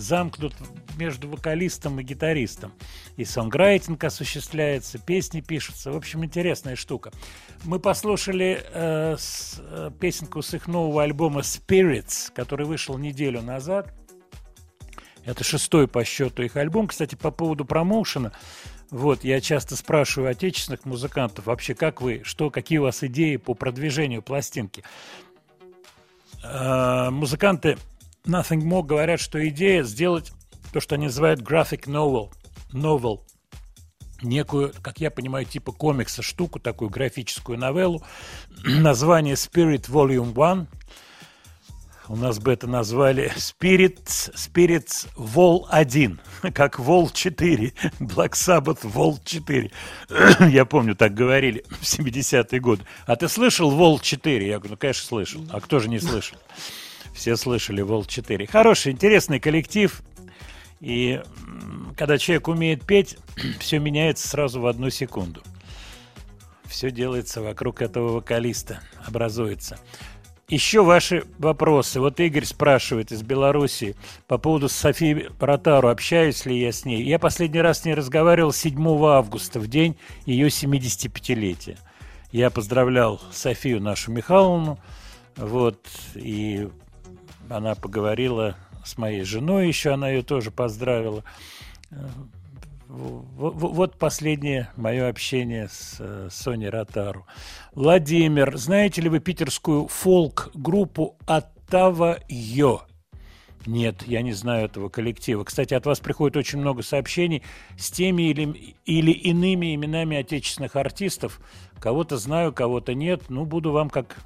[0.01, 0.55] замкнут
[0.97, 2.73] между вокалистом и гитаристом.
[3.17, 5.93] И сонграйтинг осуществляется, песни пишутся.
[5.93, 7.13] В общем, интересная штука.
[7.65, 13.95] Мы послушали э, с- э, песенку с их нового альбома Spirits, который вышел неделю назад.
[15.25, 16.89] Это шестой по счету их альбом.
[16.89, 18.33] Кстати, по поводу промоушена.
[18.91, 23.53] Вот, я часто спрашиваю отечественных музыкантов, вообще, как вы, что, какие у вас идеи по
[23.53, 24.83] продвижению пластинки?
[26.43, 27.77] Э, музыканты
[28.25, 30.33] Nothing More говорят, что идея сделать
[30.73, 32.31] то, что они называют graphic novel.
[32.73, 33.21] novel.
[34.23, 38.03] некую, как я понимаю, типа комикса штуку, такую графическую новеллу.
[38.65, 40.69] Название Spirit Volume 1.
[42.11, 46.19] У нас бы это назвали Spirits, Spirits Vol 1,
[46.55, 49.71] как Vol 4, Black Sabbath Vol 4.
[50.51, 52.85] Я помню, так говорили в 70-е годы.
[53.07, 54.47] А ты слышал Vol 4?
[54.47, 55.47] Я говорю, ну, конечно, слышал.
[55.51, 56.39] А кто же не слышал?
[57.19, 58.47] Все слышали Vol 4.
[58.47, 60.03] Хороший, интересный коллектив.
[60.79, 61.21] И
[61.97, 63.19] когда человек умеет петь,
[63.59, 65.43] все меняется сразу в одну секунду.
[66.67, 69.81] Все делается вокруг этого вокалиста, образуется.
[70.47, 71.99] Еще ваши вопросы.
[71.99, 73.97] Вот Игорь спрашивает из Беларуси
[74.29, 77.03] по поводу Софии Ротару, общаюсь ли я с ней.
[77.03, 81.79] Я последний раз с ней разговаривал 7 августа, в день ее 75-летия.
[82.31, 84.79] Я поздравлял Софию нашу Михайловну,
[85.37, 86.69] вот, и
[87.49, 91.25] она поговорила с моей женой еще, она ее тоже поздравила.
[91.91, 92.09] Э,
[92.89, 97.27] Вот последнее мое общение с э, Соней Ротару.
[97.75, 102.83] Владимир, знаете ли вы питерскую фолк-группу Оттава Йо?
[103.67, 105.45] Нет, я не знаю этого коллектива.
[105.45, 107.43] Кстати, от вас приходит очень много сообщений
[107.77, 111.41] с теми или, или иными именами отечественных артистов.
[111.79, 113.25] Кого-то знаю, кого-то нет.
[113.29, 114.17] Ну, буду вам, как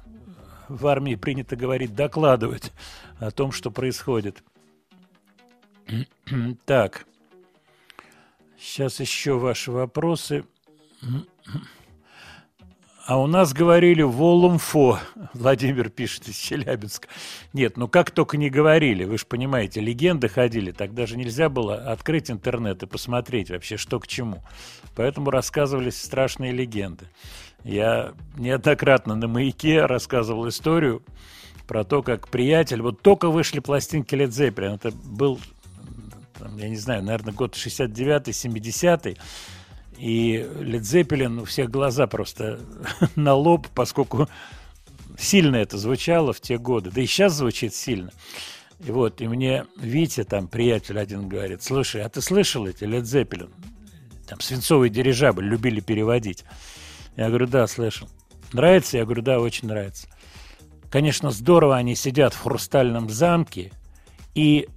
[0.69, 2.71] в армии принято говорить, докладывать
[3.19, 4.43] о том, что происходит.
[6.65, 7.05] Так.
[8.57, 10.45] Сейчас еще ваши вопросы.
[13.05, 14.97] А у нас говорили Волумфо,
[15.33, 17.09] Владимир пишет из Челябинска.
[17.51, 21.75] Нет, ну как только не говорили, вы же понимаете, легенды ходили, тогда же нельзя было
[21.91, 24.41] открыть интернет и посмотреть вообще, что к чему.
[24.95, 27.07] Поэтому рассказывались страшные легенды.
[27.63, 31.03] Я неоднократно на «Маяке» рассказывал историю
[31.67, 32.81] про то, как приятель...
[32.81, 35.39] Вот только вышли пластинки Led Zeppelin, это был,
[36.37, 39.17] там, я не знаю, наверное, год 69-й, 70-й,
[39.97, 42.59] и Led Zeppelin, у всех глаза просто
[43.15, 44.27] на лоб, поскольку
[45.17, 48.11] сильно это звучало в те годы, да и сейчас звучит сильно.
[48.85, 53.03] И вот, и мне Витя, там, приятель один говорит, слушай, а ты слышал эти Led
[53.03, 53.51] Zeppelin?
[54.27, 56.43] Там свинцовый дирижабль любили переводить.
[57.15, 58.09] Я говорю, да, слышал.
[58.51, 58.97] Нравится?
[58.97, 60.07] Я говорю, да, очень нравится.
[60.89, 63.71] Конечно, здорово они сидят в хрустальном замке
[64.35, 64.67] и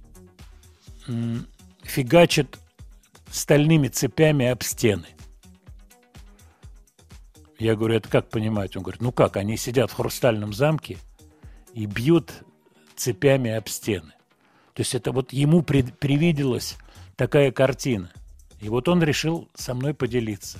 [1.83, 2.59] фигачат
[3.29, 5.07] стальными цепями об стены.
[7.59, 8.75] Я говорю, это как понимать?
[8.75, 10.97] Он говорит, ну как, они сидят в хрустальном замке
[11.73, 12.43] и бьют
[12.95, 14.13] цепями об стены.
[14.73, 16.77] То есть это вот ему пред- привиделась
[17.15, 18.11] такая картина.
[18.59, 20.59] И вот он решил со мной поделиться.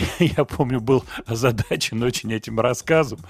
[0.18, 3.20] Я помню, был озадачен очень этим рассказом.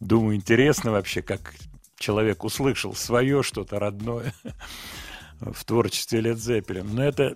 [0.00, 1.54] Думаю, интересно вообще, как
[1.98, 4.34] человек услышал свое что-то родное
[5.40, 6.88] в творчестве Led Zeppelin.
[6.90, 7.34] Но это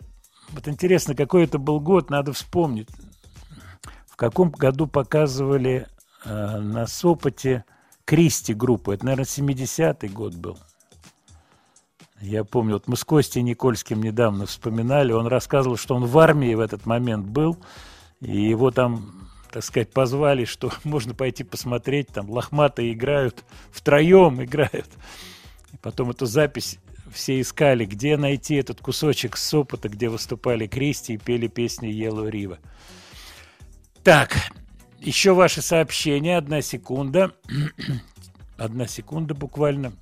[0.51, 2.89] вот интересно, какой это был год, надо вспомнить.
[4.07, 5.87] В каком году показывали
[6.25, 7.65] э, на Сопоте
[8.05, 8.93] Кристи группу?
[8.93, 10.59] Это, наверное, 70-й год был.
[12.21, 16.55] Я помню, вот мы с Костей Никольским недавно вспоминали, он рассказывал, что он в армии
[16.55, 17.59] в этот момент был,
[18.23, 24.89] и его там, так сказать, позвали, что можно пойти посмотреть, там лохматые играют, втроем играют.
[25.73, 26.79] И потом эту запись
[27.13, 32.31] все искали, где найти этот кусочек с опыта, где выступали Кристи и пели песню Yellow
[32.31, 32.59] River.
[34.05, 34.37] Так,
[35.01, 37.33] еще ваши сообщения, одна секунда.
[38.59, 39.93] Одна секунда буквально.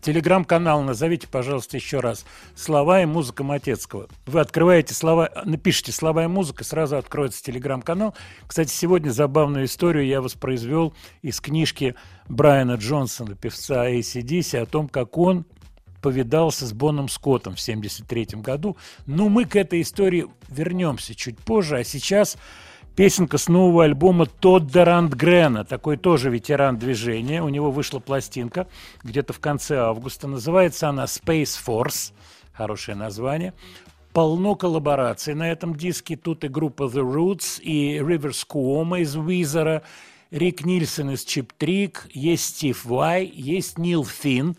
[0.00, 2.24] Телеграм-канал назовите, пожалуйста, еще раз.
[2.54, 4.08] Слова и музыка Матецкого.
[4.26, 8.14] Вы открываете слова, напишите слова и музыка, сразу откроется телеграм-канал.
[8.46, 11.94] Кстати, сегодня забавную историю я воспроизвел из книжки
[12.28, 15.44] Брайана Джонсона, певца ACDC, о том, как он
[16.00, 18.76] повидался с Боном Скоттом в 1973 году.
[19.06, 22.36] Но мы к этой истории вернемся чуть позже, а сейчас
[22.96, 27.42] песенка с нового альбома Тодда Рандгрена, такой тоже ветеран движения.
[27.42, 28.66] У него вышла пластинка
[29.02, 30.28] где-то в конце августа.
[30.28, 32.12] Называется она Space Force.
[32.52, 33.54] Хорошее название.
[34.12, 36.16] Полно коллабораций на этом диске.
[36.16, 39.82] Тут и группа The Roots, и Rivers Cuomo из Уизера,
[40.30, 44.56] Рик Нильсон из Чип Трик, есть Стив Вай, есть Нил Финн,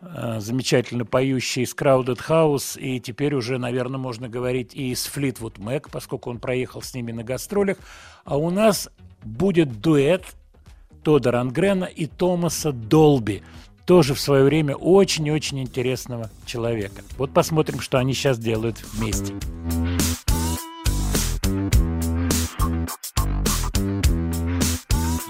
[0.00, 5.88] замечательно поющий из Crowded House, и теперь уже, наверное, можно говорить и из Fleetwood Mac,
[5.90, 7.78] поскольку он проехал с ними на гастролях.
[8.24, 8.88] А у нас
[9.24, 10.24] будет дуэт
[11.02, 13.42] Тодда Рангрена и Томаса Долби,
[13.86, 17.02] тоже в свое время очень и очень интересного человека.
[17.16, 19.32] Вот посмотрим, что они сейчас делают вместе.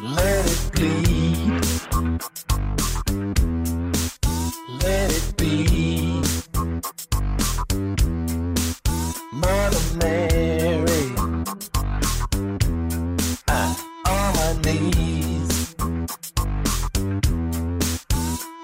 [0.03, 2.47] Let it bleed.
[4.83, 6.22] let it be.
[9.33, 11.12] Mother Mary,
[13.49, 13.76] I'm
[14.07, 15.74] on my knees.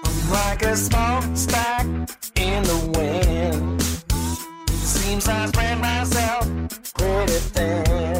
[0.05, 1.85] I'm like a small stack
[2.35, 3.81] in the wind.
[4.71, 6.47] Seems I spread myself
[6.93, 8.14] pretty thin.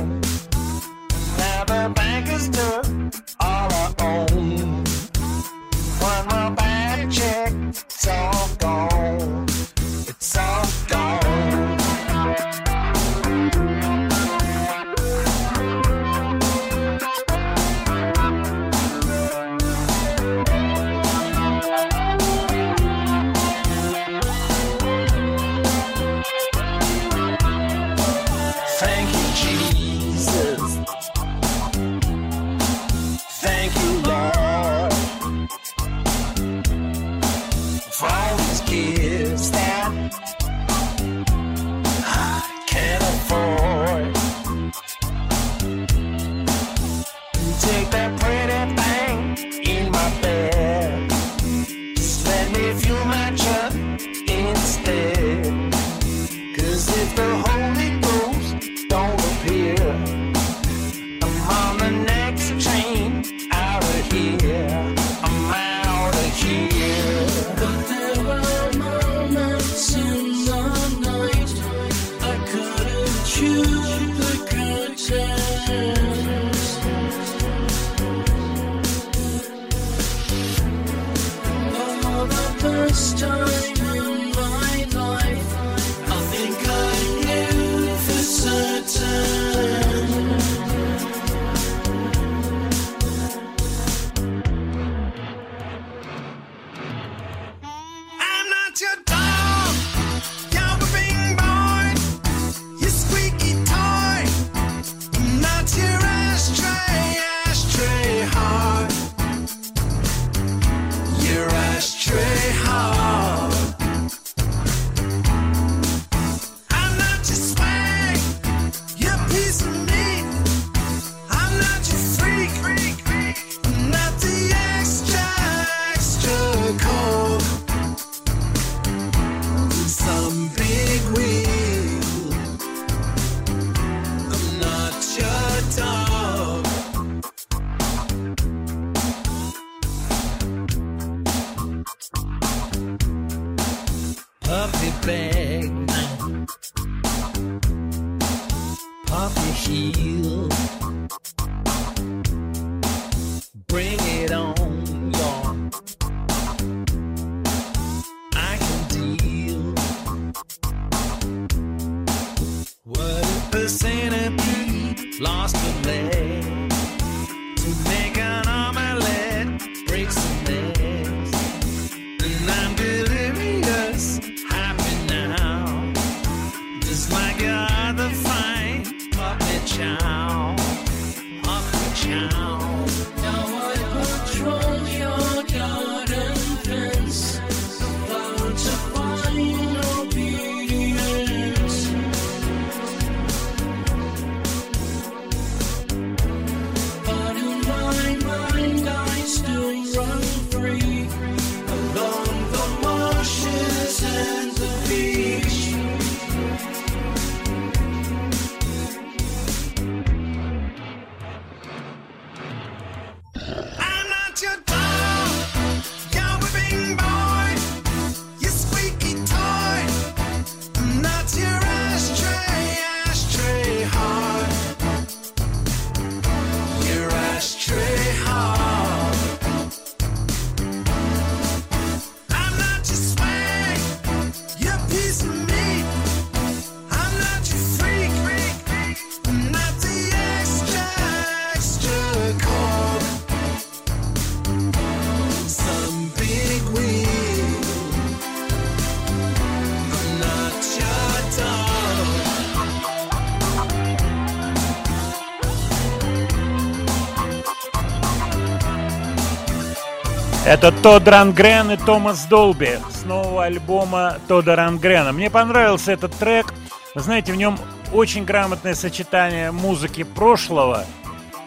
[260.56, 265.12] Это Тодд Рангрен и Томас Долби с нового альбома Тодда Рангрена.
[265.12, 266.54] Мне понравился этот трек.
[266.96, 267.60] Вы знаете, в нем
[267.92, 270.86] очень грамотное сочетание музыки прошлого,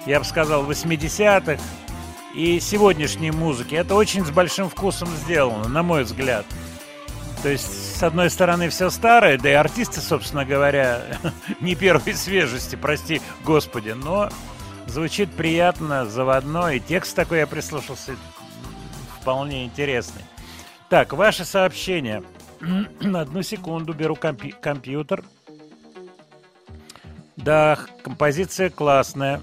[0.04, 1.58] я бы сказал, 80-х,
[2.34, 3.74] и сегодняшней музыки.
[3.74, 6.44] Это очень с большим вкусом сделано, на мой взгляд.
[7.42, 11.00] То есть, с одной стороны, все старое, да и артисты, собственно говоря,
[11.62, 14.28] не первой свежести, прости господи, но
[14.86, 18.16] звучит приятно, заводно, и текст такой я прислушался,
[19.20, 20.22] вполне интересный.
[20.88, 22.22] Так, ваши сообщения.
[23.00, 25.24] Одну секунду беру компи- компьютер.
[27.36, 29.40] Да, композиция классная.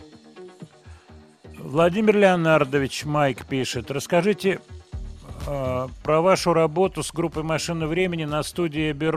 [1.57, 3.89] Владимир Леонардович Майк пишет.
[3.89, 4.59] Расскажите
[5.47, 9.11] э, про вашу работу с группой «Машина времени» на студии «Эбби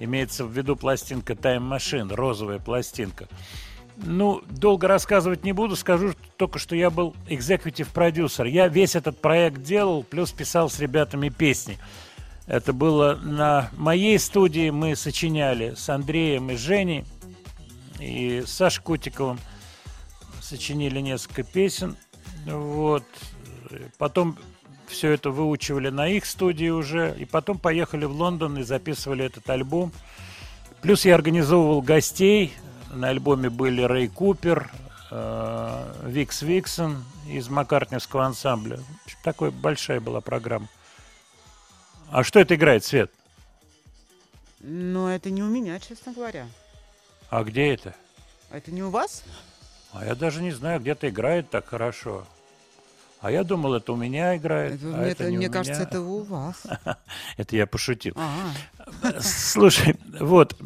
[0.00, 3.28] Имеется в виду пластинка «Тайм Машин», розовая пластинка.
[4.04, 8.46] Ну, долго рассказывать не буду, скажу только, что я был executive продюсер.
[8.46, 11.78] Я весь этот проект делал, плюс писал с ребятами песни.
[12.46, 17.04] Это было на моей студии, мы сочиняли с Андреем и Женей,
[18.00, 19.38] и с Сашей Кутиковым
[20.40, 21.96] сочинили несколько песен.
[22.46, 23.04] Вот.
[23.98, 24.36] Потом
[24.88, 29.48] все это выучивали на их студии уже, и потом поехали в Лондон и записывали этот
[29.48, 29.92] альбом.
[30.82, 32.52] Плюс я организовывал гостей.
[32.92, 34.70] На альбоме были Рэй Купер,
[35.10, 38.78] э, Викс Виксон из Маккартневского ансамбля.
[39.24, 40.68] Такой большая была программа.
[42.10, 43.10] А что это играет, Свет?
[44.60, 46.46] Но это не у меня, честно говоря.
[47.30, 47.94] А где это?
[48.50, 49.24] Это не у вас?
[49.92, 52.26] А я даже не знаю, где-то играет так хорошо.
[53.20, 54.74] А я думал, это у меня играет.
[54.74, 55.88] Это, а мне, это это- не мне у кажется, меня.
[55.88, 56.62] это у вас.
[57.36, 58.14] Это я пошутил.
[58.16, 60.56] А, Слушай, вот,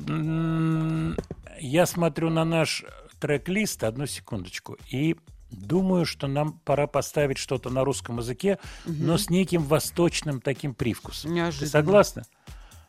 [1.61, 2.85] я смотрю на наш
[3.21, 5.17] трек-лист, одну секундочку, и
[5.51, 11.31] думаю, что нам пора поставить что-то на русском языке, но с неким восточным таким привкусом.
[11.31, 11.71] Ты Неожиданно.
[11.71, 12.27] согласна?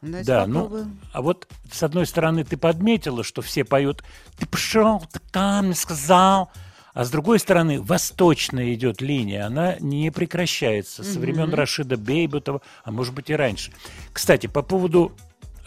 [0.02, 4.04] давайте Да, ну, а вот с одной стороны ты подметила, что все поют
[4.38, 6.52] «Ты пошел, ты там мне сказал»,
[6.94, 12.92] а с другой стороны восточная идет линия, она не прекращается со времен Рашида Бейбутова, а
[12.92, 13.72] может быть и раньше.
[14.12, 15.12] Кстати, по поводу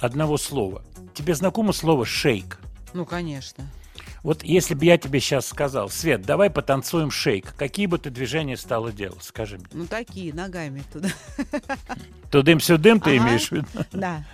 [0.00, 0.82] одного слова.
[1.14, 2.59] Тебе знакомо слово «шейк»?
[2.94, 3.66] Ну, конечно.
[4.22, 8.56] Вот если бы я тебе сейчас сказал, Свет, давай потанцуем шейк, какие бы ты движения
[8.56, 9.66] стала делать, скажи мне.
[9.72, 11.08] Ну, такие, ногами туда.
[12.30, 13.24] Тудым-сюдым ты Ага.
[13.26, 13.66] имеешь в виду?
[13.92, 14.24] Да.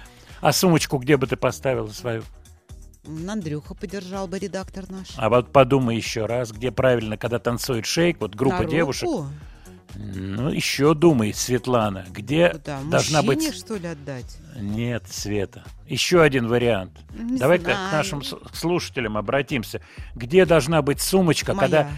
[0.41, 2.23] А сумочку где бы ты поставила свою?
[3.07, 5.09] Андрюха поддержал бы редактор наш.
[5.17, 9.05] А вот подумай еще раз, где правильно, когда танцует шейк, вот группа На девушек.
[9.05, 9.29] руку?
[9.95, 12.81] Ну, еще думай, Светлана, где Куда?
[12.83, 13.55] должна быть...
[13.57, 14.37] что ли, отдать?
[14.59, 15.65] Нет, Света.
[15.89, 17.01] Еще один вариант.
[17.15, 17.89] Не Давай к знаю.
[17.89, 18.23] к нашим
[18.53, 19.81] слушателям обратимся.
[20.15, 21.61] Где должна быть сумочка, Моя.
[21.69, 21.91] когда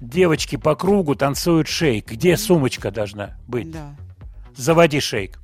[0.00, 2.10] девочки по кругу танцуют шейк?
[2.10, 3.70] Где сумочка должна быть?
[3.70, 3.94] Да.
[4.56, 5.38] Заводи шейк.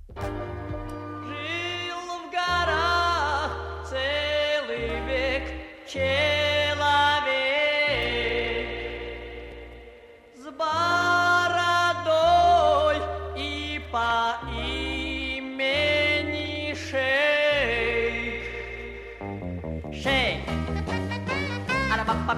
[22.26, 22.34] pa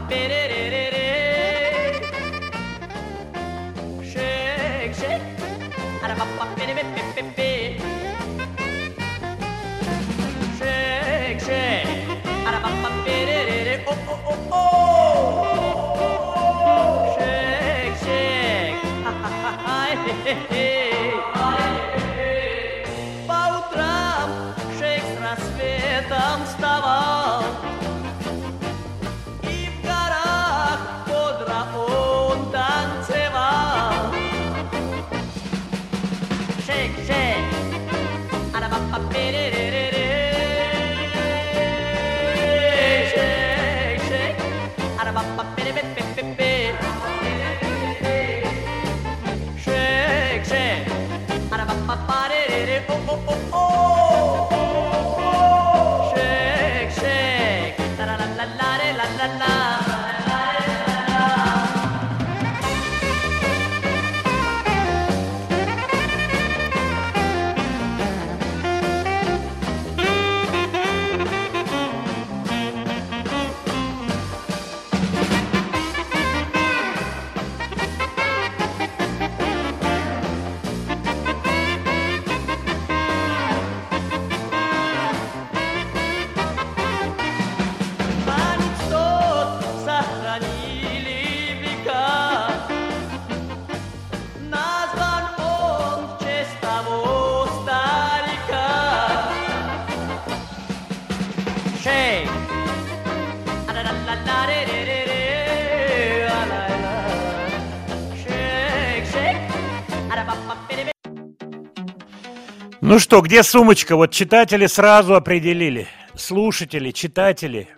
[112.96, 113.94] Ну что, где сумочка?
[113.94, 115.86] Вот читатели сразу определили.
[116.14, 117.68] Слушатели, читатели.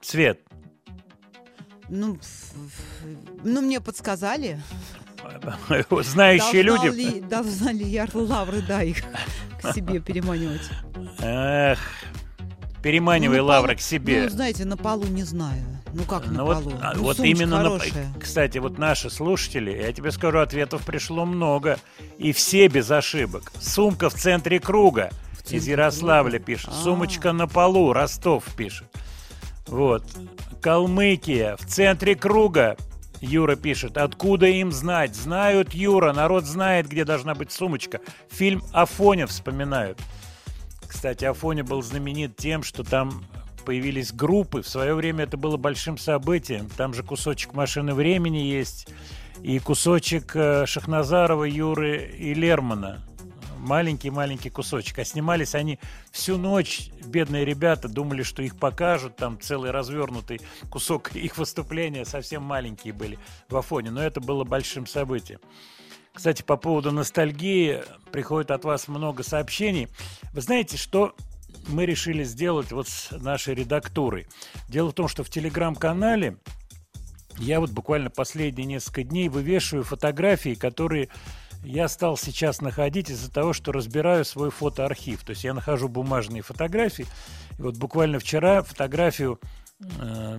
[0.00, 0.38] Свет,
[1.88, 2.16] Ну,
[3.42, 4.62] ну, мне подсказали.
[5.90, 6.96] знающие Должна люди...
[7.16, 8.98] ли- должна ли я лавры, да, их
[9.60, 10.70] к себе переманивать?
[11.18, 11.80] Эх,
[12.80, 14.22] переманивай Ну, лавры полу- к себе.
[14.22, 15.64] Ну, знаете, на полу не знаю.
[15.94, 16.76] Ну, как на Ну вот, полу?
[16.82, 17.80] а, Ну, вот сумочка именно, на-
[18.20, 21.78] кстати, вот наши слушатели, я тебе скажу, ответов пришло много,
[22.18, 23.52] и все без ошибок.
[23.60, 26.44] Сумка в центре круга, центре из Ярославля круга?
[26.44, 26.68] пишет.
[26.68, 26.82] А.
[26.82, 28.86] Сумочка на полу, Ростов пишет.
[29.66, 30.04] Вот.
[30.60, 32.76] Калмыкия в центре круга.
[33.20, 35.16] Юра пишет, откуда им знать?
[35.16, 38.00] Знают, Юра, народ знает, где должна быть сумочка.
[38.30, 39.98] Фильм «Афоня» вспоминают.
[40.86, 43.24] Кстати, Афоня был знаменит тем, что там
[43.68, 44.62] появились группы.
[44.62, 46.70] В свое время это было большим событием.
[46.78, 48.88] Там же кусочек машины времени есть.
[49.42, 53.04] И кусочек э, Шахназарова, Юры и Лермана.
[53.58, 55.00] Маленький-маленький кусочек.
[55.00, 55.78] А снимались они
[56.12, 56.88] всю ночь.
[57.04, 59.16] Бедные ребята думали, что их покажут.
[59.16, 60.40] Там целый развернутый
[60.70, 62.06] кусок их выступления.
[62.06, 63.18] Совсем маленькие были
[63.50, 63.90] в Афоне.
[63.90, 65.40] Но это было большим событием.
[66.14, 69.88] Кстати, по поводу ностальгии приходит от вас много сообщений.
[70.32, 71.14] Вы знаете, что
[71.68, 74.26] мы решили сделать вот с нашей редактурой?
[74.68, 76.38] Дело в том, что в телеграм-канале
[77.38, 81.08] я вот буквально последние несколько дней вывешиваю фотографии, которые
[81.64, 85.24] я стал сейчас находить из-за того, что разбираю свой фотоархив.
[85.24, 87.06] То есть я нахожу бумажные фотографии.
[87.58, 89.40] И вот буквально вчера фотографию
[90.00, 90.38] э,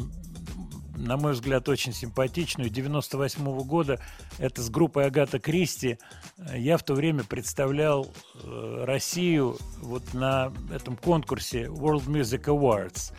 [1.00, 4.00] на мой взгляд, очень симпатичную, 98 года.
[4.38, 5.98] Это с группой Агата Кристи.
[6.54, 8.08] Я в то время представлял
[8.44, 13.14] э, Россию вот на этом конкурсе World Music Awards.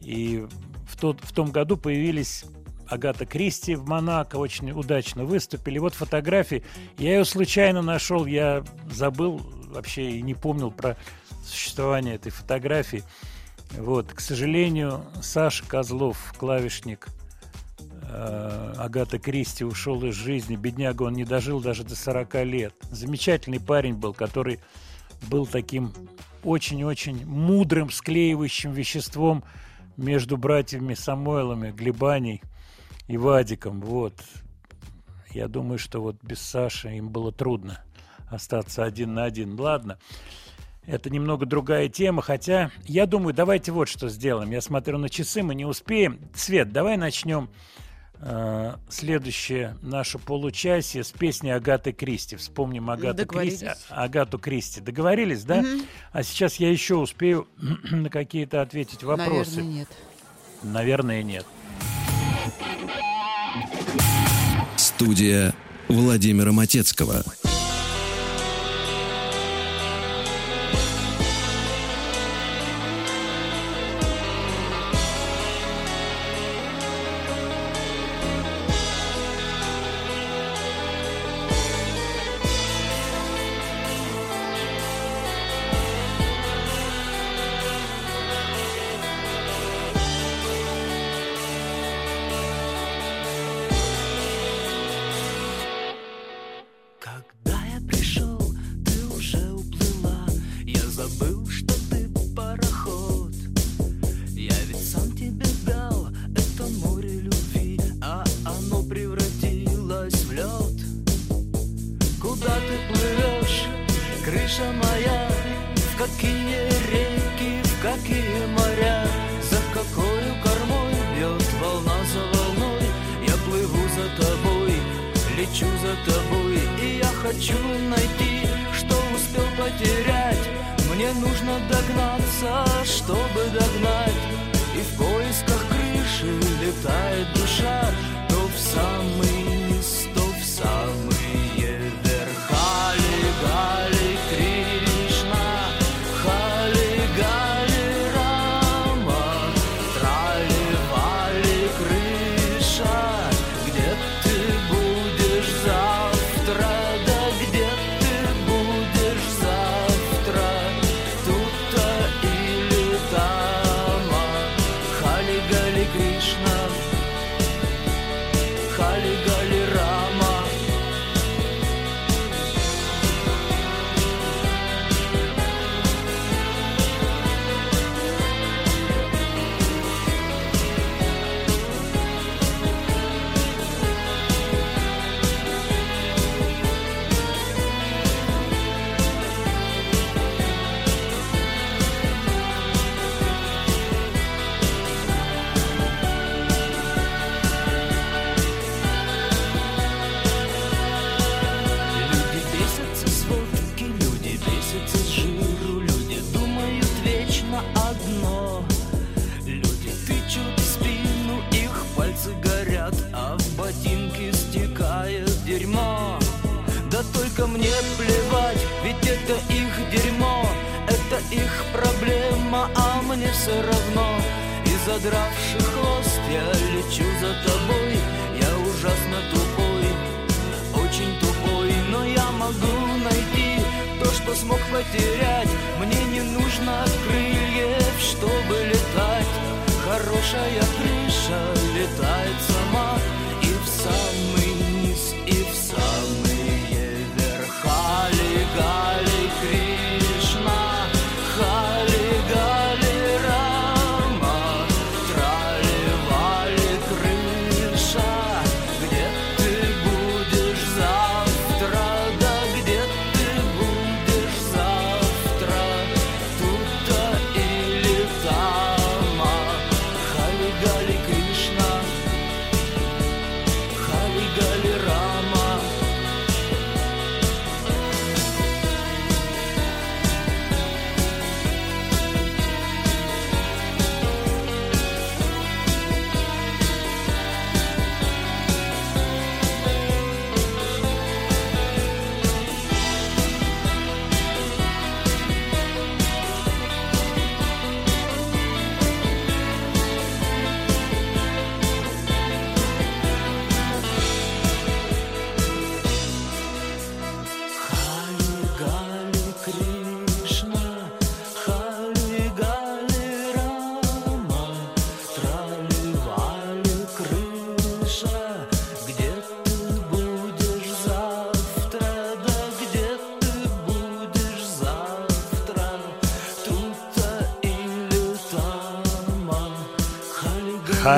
[0.00, 0.46] И
[0.88, 2.44] в, тот, в том году появились
[2.88, 5.78] Агата Кристи в Монако, очень удачно выступили.
[5.78, 6.62] Вот фотографии.
[6.98, 10.96] Я ее случайно нашел, я забыл вообще и не помнил про
[11.44, 13.02] существование этой фотографии.
[13.72, 17.08] Вот, к сожалению, Саша Козлов, клавишник
[18.76, 20.56] Агата Кристи, ушел из жизни.
[20.56, 22.74] Бедняга, он не дожил даже до 40 лет.
[22.90, 24.60] Замечательный парень был, который
[25.28, 25.92] был таким
[26.42, 29.44] очень-очень мудрым склеивающим веществом
[29.96, 32.42] между братьями Самойлами, Глебаней
[33.08, 33.80] и Вадиком.
[33.80, 34.14] Вот.
[35.30, 37.80] Я думаю, что вот без Саши им было трудно
[38.28, 39.58] остаться один на один.
[39.58, 39.98] Ладно.
[40.86, 44.50] Это немного другая тема, хотя я думаю, давайте вот что сделаем.
[44.50, 46.20] Я смотрю на часы, мы не успеем.
[46.34, 47.83] Свет, давай начнем э,
[48.88, 52.36] следующее наше получасие с песни Агаты Кристи.
[52.36, 53.26] Вспомним Агату.
[53.26, 53.66] Кристи.
[53.66, 54.80] А- Агату Кристи.
[54.80, 55.62] Договорились, да?
[55.62, 55.82] Мгм.
[56.12, 57.46] А сейчас я еще успею
[57.90, 59.56] на какие-то ответить вопросы.
[59.62, 59.88] Наверное, нет.
[60.62, 61.46] Наверное, нет.
[64.76, 65.54] Студия
[65.88, 67.24] Владимира Матецкого.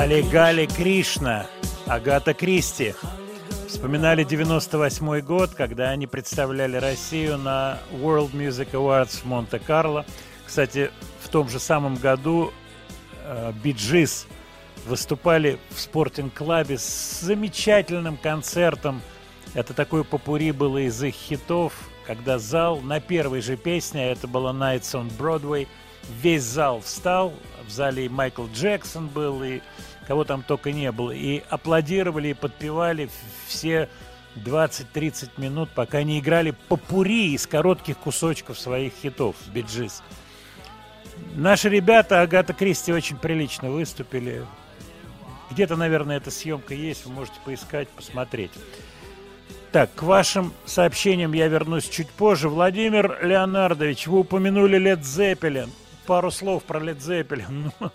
[0.07, 1.47] Хали Гали Кришна,
[1.85, 2.95] Агата Кристи.
[3.67, 10.05] Вспоминали 98 год, когда они представляли Россию на World Music Awards в Монте-Карло.
[10.45, 12.53] Кстати, в том же самом году
[13.61, 14.27] Биджис
[14.85, 19.01] выступали в спортинг-клабе с замечательным концертом.
[19.55, 21.73] Это такой попури было из их хитов,
[22.05, 25.67] когда зал на первой же песне, а это было Nights on Broadway,
[26.21, 27.33] весь зал встал,
[27.67, 29.59] в зале и Майкл Джексон был, и
[30.07, 33.09] кого там только не было, и аплодировали и подпевали
[33.45, 33.89] все
[34.37, 40.01] 20-30 минут, пока не играли попури из коротких кусочков своих хитов Биджис.
[41.35, 44.45] Наши ребята, Агата Кристи, очень прилично выступили.
[45.51, 48.51] Где-то, наверное, эта съемка есть, вы можете поискать, посмотреть.
[49.71, 52.47] Так, к вашим сообщениям я вернусь чуть позже.
[52.47, 55.69] Владимир Леонардович, вы упомянули Лед Зеппелин.
[56.05, 57.71] Пару слов про Лед Зеппелин.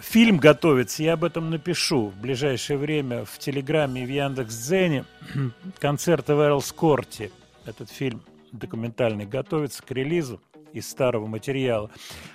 [0.00, 5.04] Фильм готовится, я об этом напишу в ближайшее время в Телеграме и в Яндекс.Дзене.
[5.80, 7.30] Концерты в Эрлскорте.
[7.64, 8.22] Этот фильм
[8.52, 10.40] документальный готовится к релизу
[10.72, 11.90] из старого материала.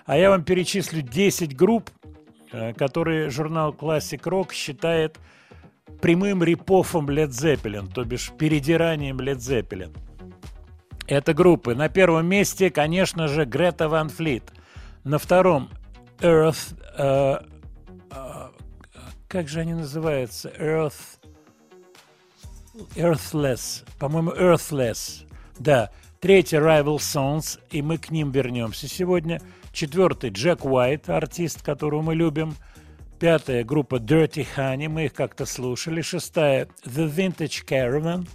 [0.06, 1.90] А я вам перечислю 10 групп,
[2.52, 5.18] э, которые журнал Classic Rock считает
[6.02, 9.96] прямым репофом Led Zeppelin, то бишь передиранием Led Zeppelin.
[11.08, 11.74] Это группы.
[11.74, 14.44] На первом месте, конечно же, Грета Ван Флит.
[15.04, 15.70] На втором
[16.20, 16.76] Earth...
[16.98, 17.40] э,
[18.12, 18.48] э,
[19.28, 20.50] как же они называются?
[20.50, 21.20] Earth...
[22.96, 23.86] Earthless.
[24.00, 25.26] По-моему, Earthless.
[25.60, 25.92] Да.
[26.20, 29.40] Третий Rival Sons, и мы к ним вернемся сегодня.
[29.72, 32.56] Четвертый Джек Уайт, артист, которого мы любим.
[33.20, 36.02] Пятая группа Dirty Honey, мы их как-то слушали.
[36.02, 38.28] Шестая The Vintage Caravan,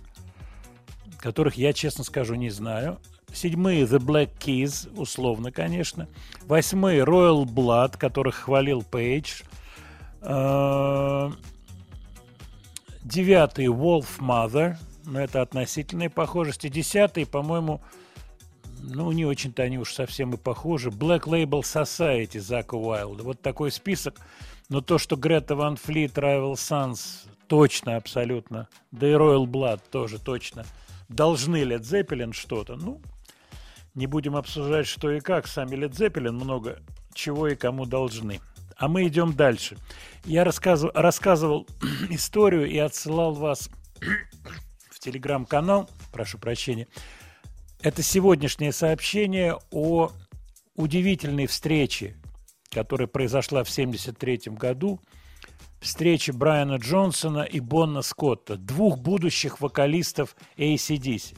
[1.18, 2.98] которых я, честно скажу, не знаю.
[3.32, 6.08] Седьмые The Black Keys, условно, конечно.
[6.46, 9.42] Восьмые Royal Blood, которых хвалил Пейдж.
[10.20, 11.30] Э,
[13.02, 16.68] Девятый Wolf Mother, но это относительные похожести.
[16.68, 17.80] Десятый, по-моему,
[18.80, 20.90] ну, не очень-то они уж совсем и похожи.
[20.90, 23.22] Black Label Society Зака Уайлда.
[23.22, 24.20] Вот такой список.
[24.68, 30.18] Но то, что Грета Ван Флит, Rival Sons точно, абсолютно, да и Royal Blood тоже
[30.18, 30.64] точно,
[31.10, 33.00] должны Led Zeppelin что-то, ну,
[33.94, 35.46] не будем обсуждать, что и как.
[35.46, 36.80] Сами Led Zeppelin много
[37.14, 38.40] чего и кому должны.
[38.76, 39.76] А мы идем дальше.
[40.24, 41.66] Я рассказывал, рассказывал
[42.10, 43.70] историю и отсылал вас
[44.90, 46.88] в телеграм-канал, прошу прощения.
[47.80, 50.10] Это сегодняшнее сообщение о
[50.74, 52.16] удивительной встрече,
[52.70, 55.00] которая произошла в 1973 году.
[55.80, 61.36] Встрече Брайана Джонсона и Бонна Скотта, двух будущих вокалистов ACDC.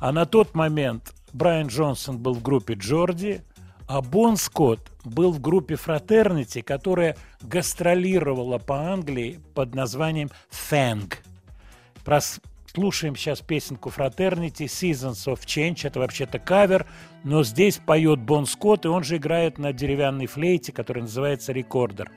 [0.00, 3.42] А на тот момент Брайан Джонсон был в группе Джорди,
[3.86, 10.30] а Бон Скотт был в группе Fraternity, которая гастролировала по Англии под названием
[12.20, 12.40] с-
[12.72, 15.86] Слушаем сейчас песенку Fraternity Seasons of Change.
[15.86, 16.86] Это вообще-то кавер,
[17.22, 22.10] но здесь поет Бон Скотт, и он же играет на деревянной флейте, которая называется рекордер.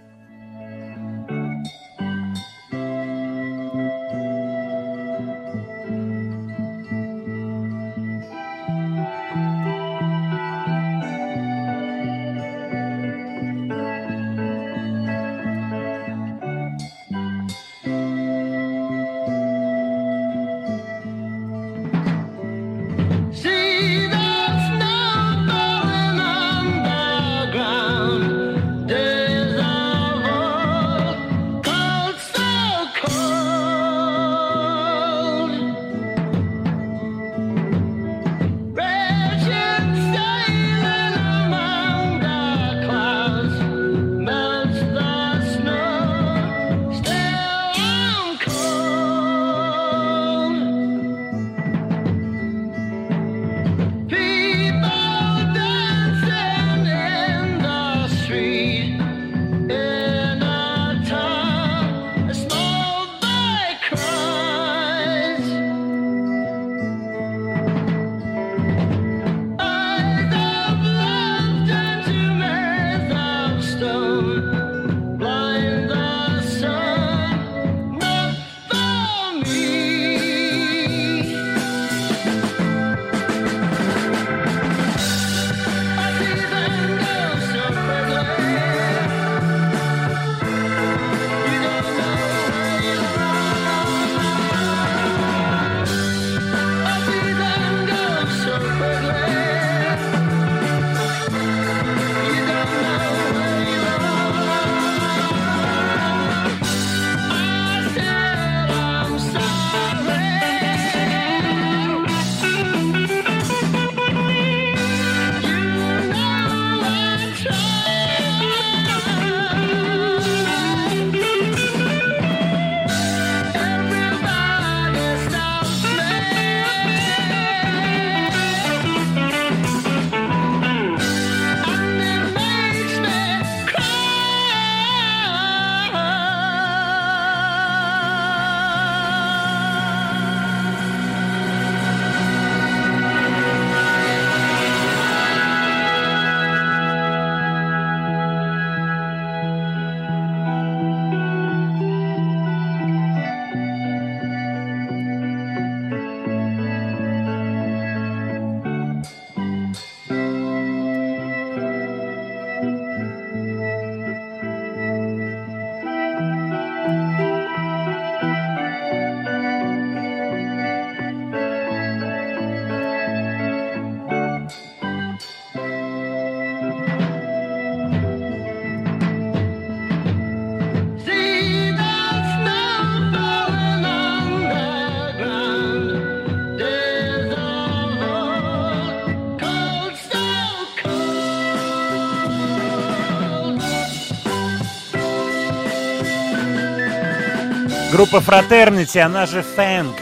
[197.98, 199.96] Группа Fraternity, она же Фэнк.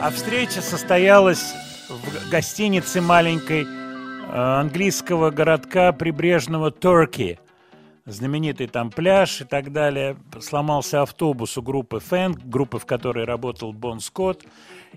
[0.00, 1.52] А встреча состоялась
[1.90, 3.66] в гостинице маленькой э,
[4.32, 7.38] английского городка прибрежного Турки.
[8.06, 10.16] Знаменитый там пляж и так далее.
[10.40, 14.46] Сломался автобус у группы Фэнк, группы, в которой работал Бон Скотт.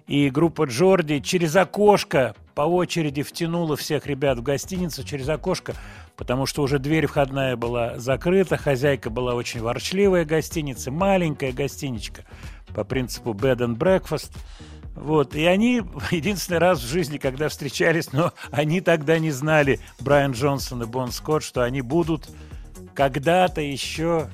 [0.08, 5.74] И группа Джорди через окошко по очереди втянула всех ребят в гостиницу через окошко,
[6.16, 12.24] потому что уже дверь входная была закрыта, хозяйка была очень ворчливая гостиница, маленькая гостиничка
[12.74, 14.32] по принципу bed and breakfast.
[14.96, 15.82] Вот, и они
[16.12, 21.12] единственный раз в жизни, когда встречались, но они тогда не знали, Брайан Джонсон и Бон
[21.12, 22.30] Скотт, что они будут
[22.94, 24.30] когда-то еще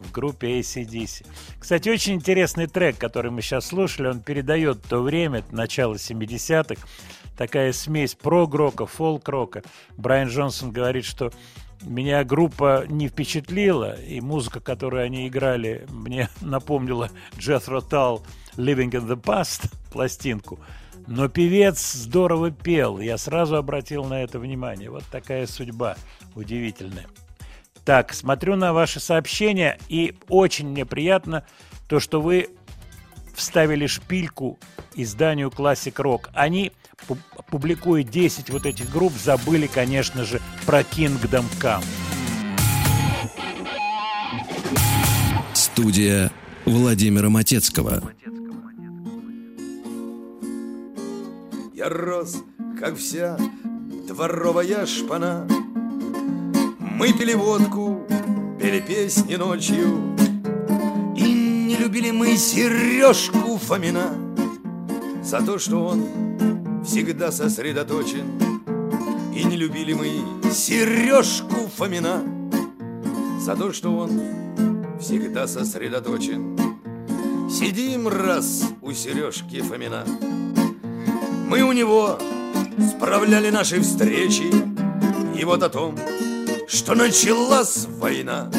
[0.00, 1.26] в группе ACDC.
[1.58, 6.86] Кстати, очень интересный трек, который мы сейчас слушали, он передает то время, начало 70-х,
[7.36, 9.62] такая смесь прог-рока, фолк-рока.
[9.96, 11.32] Брайан Джонсон говорит, что
[11.82, 18.22] меня группа не впечатлила, и музыка, которую они играли, мне напомнила Jethro Tull
[18.56, 20.58] «Living in the Past» пластинку.
[21.06, 24.90] Но певец здорово пел, я сразу обратил на это внимание.
[24.90, 25.96] Вот такая судьба
[26.34, 27.06] удивительная.
[27.88, 31.46] Так, смотрю на ваши сообщения, и очень мне приятно
[31.88, 32.50] то, что вы
[33.34, 34.58] вставили шпильку
[34.94, 36.28] изданию Classic Rock.
[36.34, 36.72] Они,
[37.08, 37.16] пу-
[37.50, 41.82] публикуя 10 вот этих групп, забыли, конечно же, про Kingdom Come.
[45.54, 46.30] Студия
[46.66, 48.02] Владимира Матецкого.
[51.72, 52.36] Я рос,
[52.78, 53.38] как вся
[54.06, 55.48] дворовая шпана.
[56.98, 58.04] Мы пили водку,
[58.58, 60.16] пели песни ночью,
[61.16, 64.14] И не любили мы Сережку Фомина
[65.22, 66.04] За то, что он
[66.84, 68.26] всегда сосредоточен,
[69.32, 72.20] И не любили мы Сережку Фомина
[73.38, 74.20] За то, что он
[74.98, 76.58] всегда сосредоточен.
[77.48, 80.04] Сидим раз у Сережки Фомина.
[81.48, 82.18] Мы у него
[82.90, 84.50] справляли наши встречи,
[85.38, 85.94] И вот о том,
[86.68, 88.50] что началась война,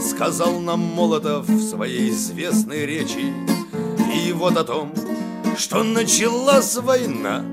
[0.00, 3.32] Сказал нам Молотов в своей известной речи.
[4.14, 4.94] И вот о том,
[5.58, 7.44] что началась война,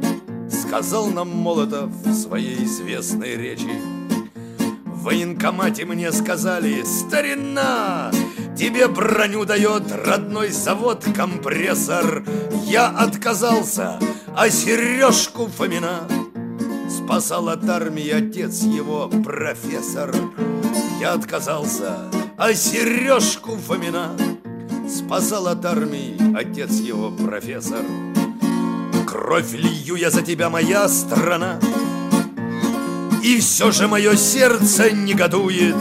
[0.47, 3.81] Сказал нам Молотов в своей известной речи.
[4.85, 8.11] В военкомате мне сказали, старина,
[8.55, 12.23] Тебе броню дает родной завод компрессор.
[12.63, 13.99] Я отказался,
[14.35, 16.07] а Сережку Фомина
[16.95, 20.15] Спасал от армии отец его профессор.
[21.01, 24.11] Я отказался, а Сережку Фомина
[24.87, 27.83] Спасал от армии отец его профессор.
[29.05, 31.59] Кровь лью я за тебя, моя страна,
[33.21, 35.75] И все же мое сердце негодует.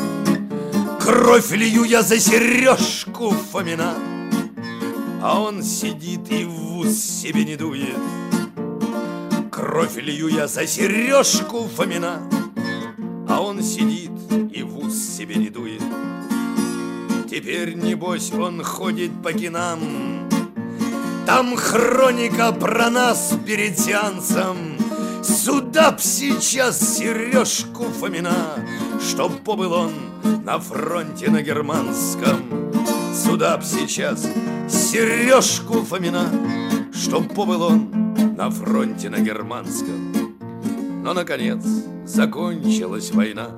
[1.00, 3.94] Кровь лью я за Сережку Фомина,
[5.22, 8.23] А он сидит и в ус себе не дует.
[9.54, 12.20] Кровь лью я за Сережку Фомина,
[13.28, 14.10] А он сидит
[14.52, 15.80] и в ус себе не дует.
[17.30, 20.28] Теперь, небось, он ходит по кинам,
[21.24, 24.56] Там хроника про нас перед сеансом,
[25.22, 28.56] Сюда б сейчас Сережку Фомина,
[29.00, 29.92] Чтоб побыл он
[30.44, 32.72] на фронте на германском.
[33.14, 34.26] Сюда б сейчас
[34.68, 36.28] Сережку Фомина,
[36.92, 38.03] Чтоб побыл он
[38.36, 40.12] на фронте на германском.
[41.02, 41.62] Но, наконец,
[42.04, 43.50] закончилась война.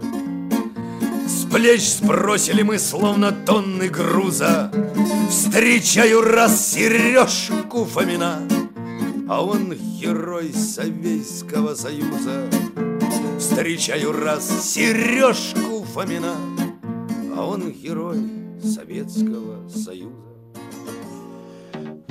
[1.27, 4.71] С плеч сбросили мы, словно тонны груза.
[5.31, 8.41] Встречаю раз Сережку Фомина,
[9.29, 12.49] А он герой Советского Союза.
[13.39, 16.35] Встречаю раз Сережку Фомина,
[17.37, 18.19] А он герой
[18.63, 20.26] Советского Союза.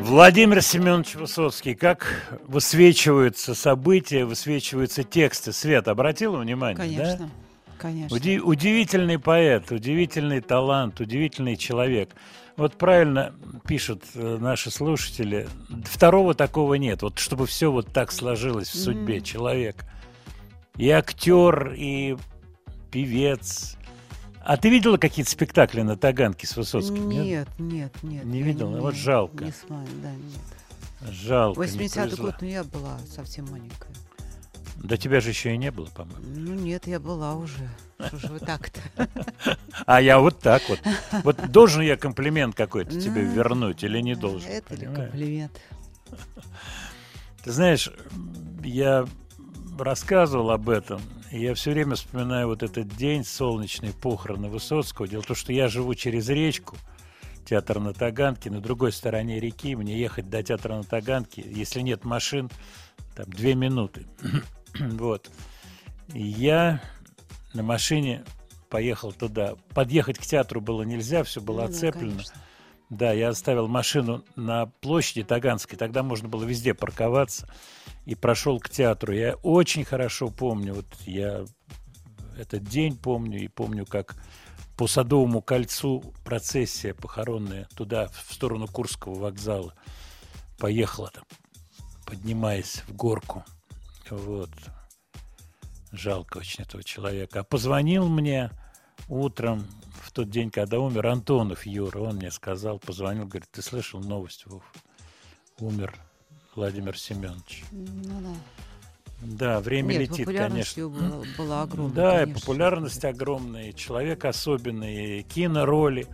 [0.06, 2.06] Владимир Семенович Высоцкий, как
[2.48, 5.52] высвечиваются события, высвечиваются тексты.
[5.52, 6.78] Свет, обратила внимание?
[6.78, 7.30] Конечно, Да?
[7.80, 8.16] конечно.
[8.16, 12.12] Уди- удивительный поэт, удивительный талант, удивительный человек.
[12.56, 13.34] Вот правильно
[13.68, 15.48] пишут э, наши слушатели,
[15.86, 19.90] второго такого нет, вот чтобы все вот так сложилось в судьбе человека.
[20.78, 22.16] И актер, и
[22.92, 23.76] певец.
[24.46, 27.10] А ты видела какие-то спектакли на Таганке с Высоцким?
[27.10, 28.24] Нет, нет, нет.
[28.26, 28.80] Не я видела?
[28.80, 29.44] Вот не- жалко.
[29.44, 31.12] Не смотрю, да, нет.
[31.12, 32.26] Жалко, не 80-й повезло.
[32.26, 33.90] год, ну я была совсем маленькая.
[34.78, 36.22] Да тебя же еще и не было, по-моему.
[36.28, 37.68] Ну нет, я была уже.
[38.06, 38.80] Что же вы так-то?
[39.88, 40.80] А я вот так вот.
[41.24, 44.48] Вот должен я комплимент какой-то тебе Ну, вернуть или не должен?
[44.50, 45.60] Это ли комплимент?
[47.44, 47.92] Ты знаешь,
[48.64, 49.06] я
[49.80, 51.02] рассказывал об этом,
[51.40, 55.08] я все время вспоминаю вот этот день солнечный похороны Высоцкого.
[55.08, 56.76] Дело в том, что я живу через речку,
[57.46, 59.76] театр на Таганке, на другой стороне реки.
[59.76, 62.50] Мне ехать до театра на Таганке, если нет машин,
[63.16, 64.06] там две минуты.
[64.80, 65.30] вот.
[66.14, 66.82] И я
[67.54, 68.24] на машине
[68.70, 69.56] поехал туда.
[69.74, 72.12] Подъехать к театру было нельзя, все было Ну оцеплено.
[72.12, 72.36] конечно.
[72.90, 77.50] Да, я оставил машину на площади Таганской, тогда можно было везде парковаться,
[78.06, 79.14] и прошел к театру.
[79.14, 81.46] Я очень хорошо помню, вот я
[82.38, 84.16] этот день помню, и помню, как
[84.78, 89.74] по Садовому кольцу процессия похоронная туда, в сторону Курского вокзала,
[90.58, 91.24] поехала там,
[92.06, 93.46] поднимаясь в горку.
[94.10, 94.52] Вот.
[95.92, 97.40] Жалко очень этого человека.
[97.40, 98.52] А позвонил мне
[99.08, 99.66] утром,
[100.04, 104.46] в тот день, когда умер Антонов Юра, он мне сказал, позвонил, говорит, ты слышал новость,
[104.46, 104.64] Вов?
[105.60, 105.96] Умер
[106.56, 107.64] Владимир Семенович.
[107.72, 108.36] Ну да.
[109.22, 110.90] Да, время Нет, летит, конечно.
[110.90, 111.96] была, была огромная.
[111.96, 112.42] Да, и конечно.
[112.42, 116.08] популярность огромная, и человек особенный, и кинороли.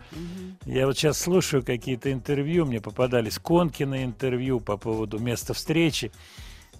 [0.64, 6.10] Я вот сейчас слушаю какие-то интервью, мне попадались Конкины интервью по поводу места встречи.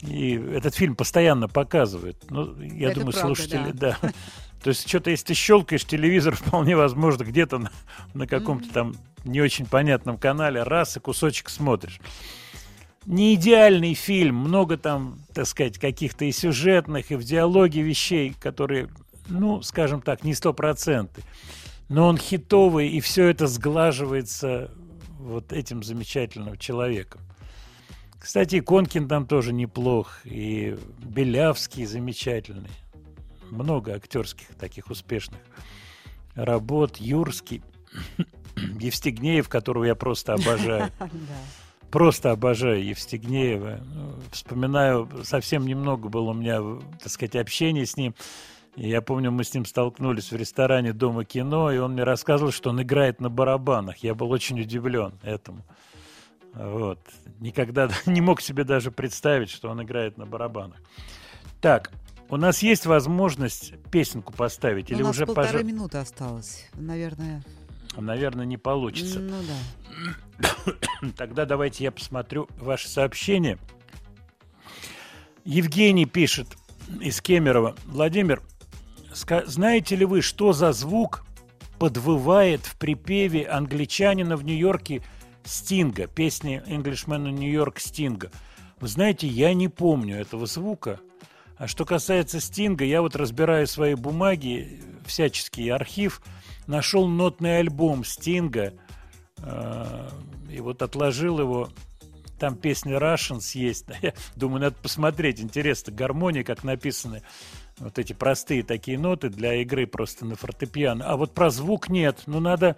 [0.01, 2.17] И этот фильм постоянно показывают.
[2.31, 3.99] Ну, я Это думаю, правда, слушатели, да.
[4.63, 7.73] То есть что-то, если ты щелкаешь телевизор, вполне возможно, где-то на,
[8.15, 8.95] на каком-то там
[9.25, 12.01] не очень понятном канале, раз и кусочек смотришь.
[13.07, 18.89] Не идеальный фильм, много там, так сказать, каких-то и сюжетных, и в диалоге вещей, которые,
[19.29, 21.25] ну, скажем так, не сто процентов.
[21.89, 24.71] Но он хитовый, и все это сглаживается
[25.19, 27.21] вот этим замечательным человеком.
[28.21, 32.71] Кстати, Конкин там тоже неплох, и Белявский замечательный.
[33.51, 35.41] Много актерских таких успешных
[36.37, 36.99] работ.
[36.99, 37.63] Юрский,
[38.57, 40.91] Евстигнеев, которого я просто обожаю.
[41.93, 43.81] Просто обожаю Евстигнеева.
[44.31, 46.61] Вспоминаю, совсем немного было у меня,
[46.99, 48.15] так сказать, общения с ним.
[48.77, 52.51] И я помню, мы с ним столкнулись в ресторане Дома кино, и он мне рассказывал,
[52.51, 53.99] что он играет на барабанах.
[53.99, 55.67] Я был очень удивлен этому.
[56.55, 56.99] Вот.
[57.41, 60.79] Никогда не мог себе даже представить, что он играет на барабанах.
[61.61, 61.93] Так,
[62.31, 64.91] у нас есть возможность песенку поставить?
[64.91, 66.71] Или У нас уже, полторы пожа- минуты осталось.
[66.73, 67.43] Наверное.
[68.01, 69.21] Наверное, не получится?
[69.21, 70.73] Ну да.
[71.17, 73.59] Тогда давайте я посмотрю ваше сообщение.
[75.45, 76.49] Евгений пишет
[77.01, 77.75] из Кемерово.
[77.85, 78.43] Владимир,
[79.47, 81.25] знаете ли вы, что за звук
[81.79, 85.03] подвывает в припеве англичанина в Нью-Йорке
[85.45, 88.31] Стинга, песни Englishman in New York Стинга?
[88.81, 91.01] Вы знаете, я не помню этого звука.
[91.57, 96.21] А что касается Стинга, я вот разбираю свои бумаги, всяческий архив,
[96.73, 98.73] нашел нотный альбом Стинга,
[99.39, 100.09] э,
[100.51, 101.69] и вот отложил его.
[102.39, 103.87] Там песня Russians есть.
[104.03, 105.41] Я думаю, надо посмотреть.
[105.41, 107.23] Интересно, гармония, как написаны.
[107.79, 111.05] Вот эти простые такие ноты для игры просто на фортепиано.
[111.07, 112.23] А вот про звук нет.
[112.27, 112.77] Ну, надо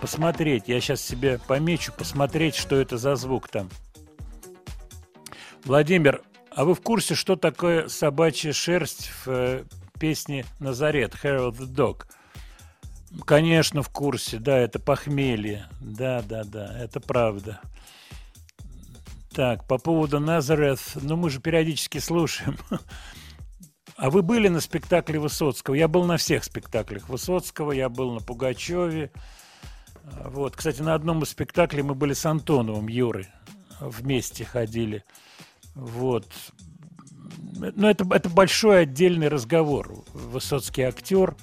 [0.00, 0.64] посмотреть.
[0.66, 3.70] Я сейчас себе помечу, посмотреть, что это за звук там.
[5.64, 9.64] Владимир, а вы в курсе, что такое собачья шерсть в э,
[9.98, 12.06] песне «Назарет» «Hair of the Dog»?
[13.24, 15.66] Конечно, в курсе, да, это похмелье.
[15.80, 17.60] Да, да, да, это правда.
[19.32, 22.56] Так, по поводу Назарет, ну мы же периодически слушаем.
[23.96, 25.74] А вы были на спектакле Высоцкого?
[25.74, 29.12] Я был на всех спектаклях Высоцкого, я был на Пугачеве.
[30.24, 33.28] Вот, кстати, на одном из спектаклей мы были с Антоновым Юрой.
[33.78, 35.04] Вместе ходили.
[35.74, 36.26] Вот.
[37.56, 40.04] Но это, это большой отдельный разговор.
[40.12, 41.36] Высоцкий актер.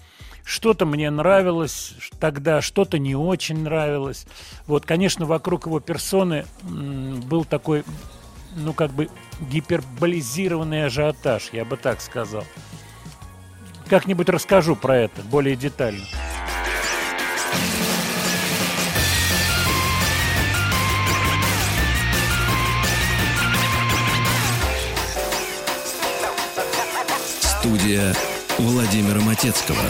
[0.48, 4.26] Что-то мне нравилось тогда, что-то не очень нравилось.
[4.66, 7.84] Вот, конечно, вокруг его персоны был такой,
[8.56, 9.10] ну, как бы
[9.42, 12.46] гиперболизированный ажиотаж, я бы так сказал.
[13.90, 16.06] Как-нибудь расскажу про это более детально.
[27.60, 28.16] Студия
[28.58, 29.84] Владимира Матецкого.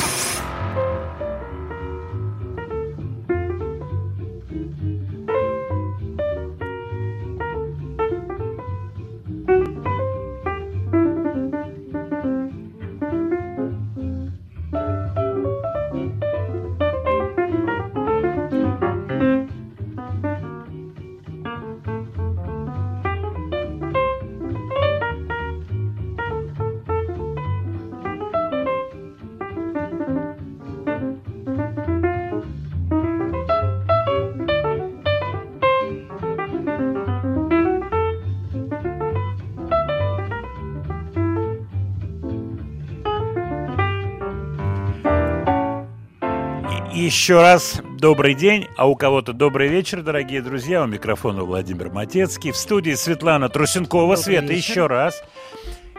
[47.18, 50.84] Еще раз добрый день, а у кого-то добрый вечер, дорогие друзья.
[50.84, 52.52] У микрофона Владимир Матецкий.
[52.52, 54.16] В студии Светлана Трусенкова.
[54.16, 54.72] Добрый Света, вечер.
[54.72, 55.24] еще раз.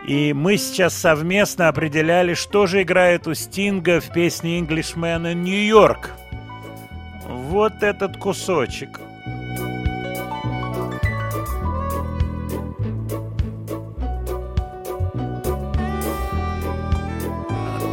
[0.07, 6.11] И мы сейчас совместно определяли, что же играет у Стинга в песне Englishman in York.
[7.27, 9.01] Вот этот кусочек.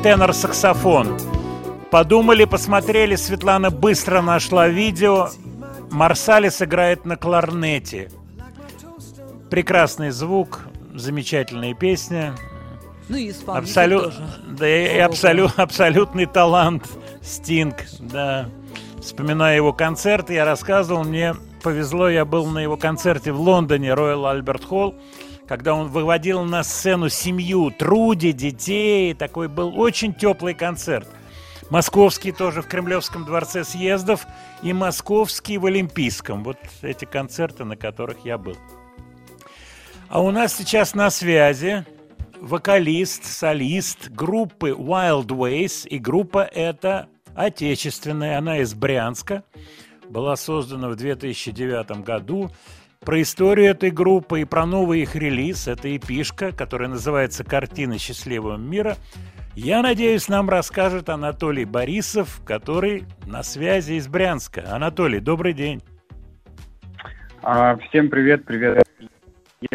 [0.04, 1.35] Тенор-саксофон.
[1.96, 5.30] Подумали, посмотрели, Светлана быстро нашла видео.
[5.92, 8.12] Марсалис играет на кларнете.
[9.50, 12.36] Прекрасный звук, замечательная песня.
[13.08, 14.28] Ну и Абсолют, тоже.
[14.46, 16.84] да, и абсолю, абсолютный талант
[17.22, 18.50] Стинг, да.
[19.02, 24.30] Вспоминая его концерты, я рассказывал, мне повезло, я был на его концерте в Лондоне, Royal
[24.30, 24.96] Альберт Холл,
[25.48, 31.08] когда он выводил на сцену семью, Труди, детей, такой был очень теплый концерт.
[31.70, 34.28] Московский тоже в Кремлевском дворце съездов
[34.62, 36.44] и московский в Олимпийском.
[36.44, 38.56] Вот эти концерты, на которых я был.
[40.08, 41.86] А у нас сейчас на связи
[42.40, 45.88] вокалист, солист группы Wild Ways.
[45.88, 49.44] И группа эта отечественная, она из Брянска.
[50.08, 52.52] Была создана в 2009 году.
[53.00, 58.58] Про историю этой группы и про новый их релиз, это эпишка, которая называется «Картины счастливого
[58.58, 58.98] мира»,
[59.56, 64.64] я надеюсь, нам расскажет Анатолий Борисов, который на связи из Брянска.
[64.74, 65.82] Анатолий, добрый день.
[67.42, 68.86] А, всем привет, привет.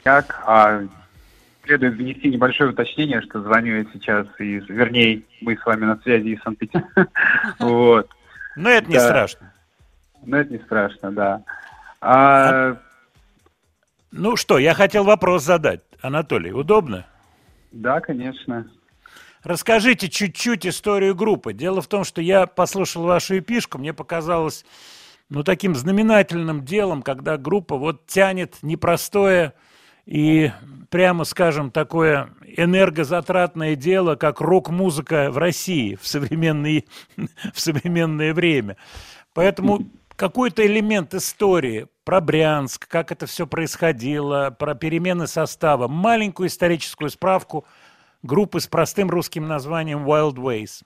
[0.04, 0.42] як.
[0.46, 0.82] А
[1.64, 6.28] следует внести небольшое уточнение, что звоню я сейчас из, вернее, мы с вами на связи
[6.28, 7.08] из Санкт-Петербурга.
[7.58, 8.10] Вот.
[8.56, 9.52] Но это не страшно.
[10.24, 11.42] Но это не страшно, да.
[12.00, 12.76] А,
[14.10, 15.80] Ну что, я хотел вопрос задать.
[16.02, 17.06] Анатолий, удобно?
[17.72, 18.66] да, конечно.
[19.42, 21.54] Расскажите чуть-чуть историю группы.
[21.54, 24.66] Дело в том, что я послушал вашу эпишку, мне показалось,
[25.30, 29.54] ну, таким знаменательным делом, когда группа вот тянет непростое
[30.04, 30.52] и,
[30.90, 36.84] прямо скажем, такое энергозатратное дело, как рок-музыка в России в, современные,
[37.54, 38.76] в современное время.
[39.32, 39.86] Поэтому
[40.16, 47.64] какой-то элемент истории про Брянск, как это все происходило, про перемены состава, маленькую историческую справку
[48.22, 50.82] группы с простым русским названием Wild Ways.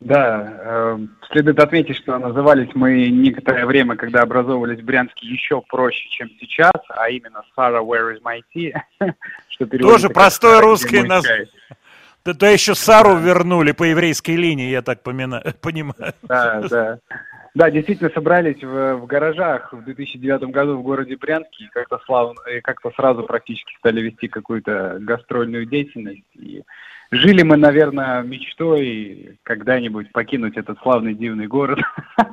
[0.00, 0.98] Да, э,
[1.32, 6.70] следует отметить, что назывались мы некоторое время, когда образовывались в Брянске, еще проще, чем сейчас,
[6.90, 8.72] а именно Sarah, where is my tea?
[9.48, 11.46] что Тоже как простое «Сара, где русское название.
[11.46, 11.76] чай?»
[12.24, 16.12] Да, то еще Сару вернули по еврейской линии, я так помина- понимаю.
[16.22, 16.98] Да, да.
[17.58, 21.98] Да, действительно собрались в, в гаражах в 2009 году в городе Брянске и как-то
[22.62, 26.22] как-то сразу практически стали вести какую-то гастрольную деятельность.
[26.34, 26.62] И
[27.10, 31.80] жили мы, наверное, мечтой когда-нибудь покинуть этот славный дивный город.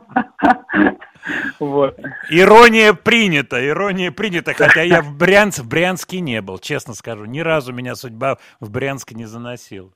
[1.59, 1.99] Вот.
[2.29, 7.25] Ирония принята, ирония принята, хотя я в Брянск, в Брянске не был, честно скажу.
[7.25, 9.89] Ни разу меня судьба в Брянск не заносила.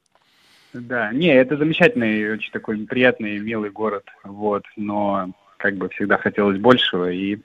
[0.74, 6.60] Да, не, это замечательный, очень такой приятный, милый город, вот, но как бы всегда хотелось
[6.60, 7.40] большего, и,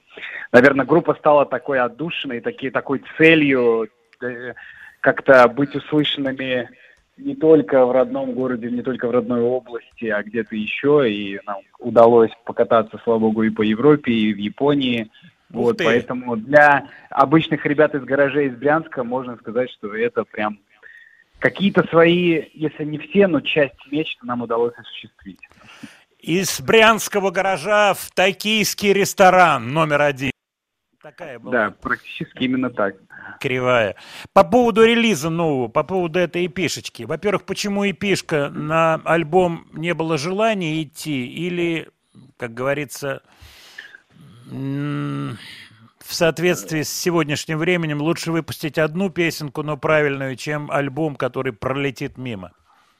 [0.52, 3.88] наверное, группа стала такой отдушиной, таки, такой целью
[4.22, 4.52] э,
[5.00, 6.68] как-то быть услышанными
[7.16, 11.58] не только в родном городе, не только в родной области, а где-то еще, и нам
[11.78, 15.10] удалось покататься, слава богу, и по Европе, и в Японии,
[15.50, 20.58] вот, поэтому для обычных ребят из гаражей из Брянска можно сказать, что это прям
[21.38, 25.40] какие-то свои, если не все, но часть мечт нам удалось осуществить.
[26.18, 30.30] Из брянского гаража в токийский ресторан номер один.
[31.02, 32.96] Такая была Да, практически именно так.
[33.40, 33.94] кривая.
[34.32, 37.02] По поводу релиза нового, по поводу этой эпишечки.
[37.02, 41.26] Во-первых, почему эпишка на альбом не было желания идти?
[41.26, 41.90] Или,
[42.38, 43.20] как говорится,
[46.14, 52.18] в соответствии с сегодняшним временем лучше выпустить одну песенку, но правильную, чем альбом, который пролетит
[52.18, 52.52] мимо?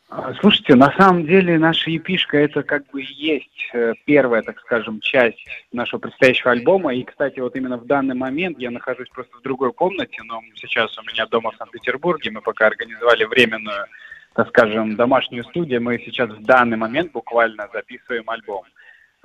[0.09, 4.99] А, Слушайте, на самом деле наша епишка это как бы есть э, первая, так скажем,
[4.99, 5.39] часть
[5.70, 6.93] нашего предстоящего альбома.
[6.93, 10.99] И, кстати, вот именно в данный момент я нахожусь просто в другой комнате, но сейчас
[10.99, 12.32] у меня дома в Санкт-Петербурге.
[12.32, 13.86] Мы пока организовали временную,
[14.35, 15.81] так скажем, домашнюю студию.
[15.81, 18.65] Мы сейчас в данный момент буквально записываем альбом.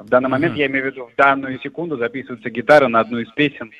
[0.03, 3.29] В данный момент, я имею в виду, в данную секунду записывается гитара на одну из
[3.31, 3.71] песен.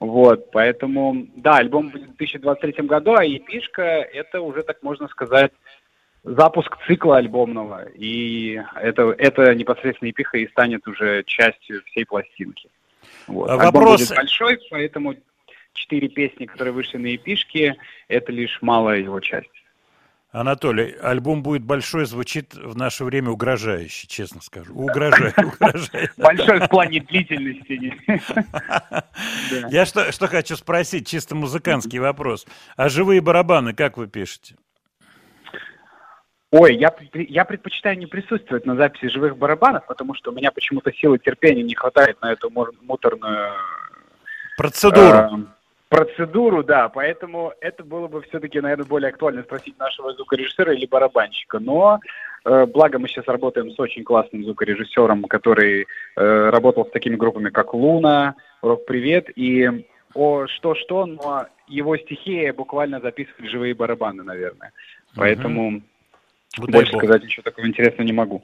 [0.00, 5.52] Вот, поэтому, да, альбом будет в 2023 году, а епишка это уже, так можно сказать,
[6.24, 12.68] запуск цикла альбомного, и это, это непосредственно епиха и станет уже частью всей пластинки.
[13.28, 13.48] Вот.
[13.48, 15.14] А Альбом вопрос- будет большой, поэтому
[15.72, 17.76] четыре песни, которые вышли на епишке,
[18.08, 19.61] это лишь малая его часть.
[20.32, 24.74] Анатолий, альбом будет большой, звучит в наше время угрожающе, честно скажу.
[24.74, 26.10] Угрожает, угрожает.
[26.16, 27.94] Большой в плане длительности.
[29.70, 32.46] Я что, хочу спросить, чисто музыкантский вопрос.
[32.76, 34.56] А живые барабаны как вы пишете?
[36.50, 40.92] Ой, я, я предпочитаю не присутствовать на записи живых барабанов, потому что у меня почему-то
[40.92, 43.52] силы терпения не хватает на эту муторную
[44.58, 45.48] Процедуру.
[45.92, 51.58] Процедуру, да, поэтому это было бы все-таки, наверное, более актуально спросить нашего звукорежиссера или барабанщика.
[51.58, 52.00] Но
[52.46, 55.82] э, благо мы сейчас работаем с очень классным звукорежиссером, который
[56.16, 59.68] э, работал с такими группами, как Луна, Рок Привет, и
[60.14, 64.72] о что-что, но его стихия буквально записывать живые барабаны, наверное.
[65.14, 65.82] Поэтому
[66.56, 67.02] Вот дай больше бог.
[67.02, 68.42] сказать ничего такого интересного не могу.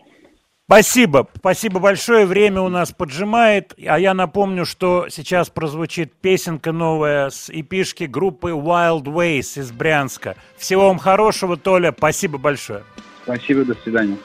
[0.70, 2.26] Спасибо, спасибо большое.
[2.26, 3.72] Время у нас поджимает.
[3.86, 10.36] А я напомню, что сейчас прозвучит песенка новая с эпишки группы Wild Ways из Брянска.
[10.58, 11.94] Всего вам хорошего, Толя.
[11.96, 12.84] Спасибо большое.
[13.24, 14.18] Спасибо, до свидания.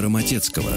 [0.00, 0.70] Владимира Матецкого.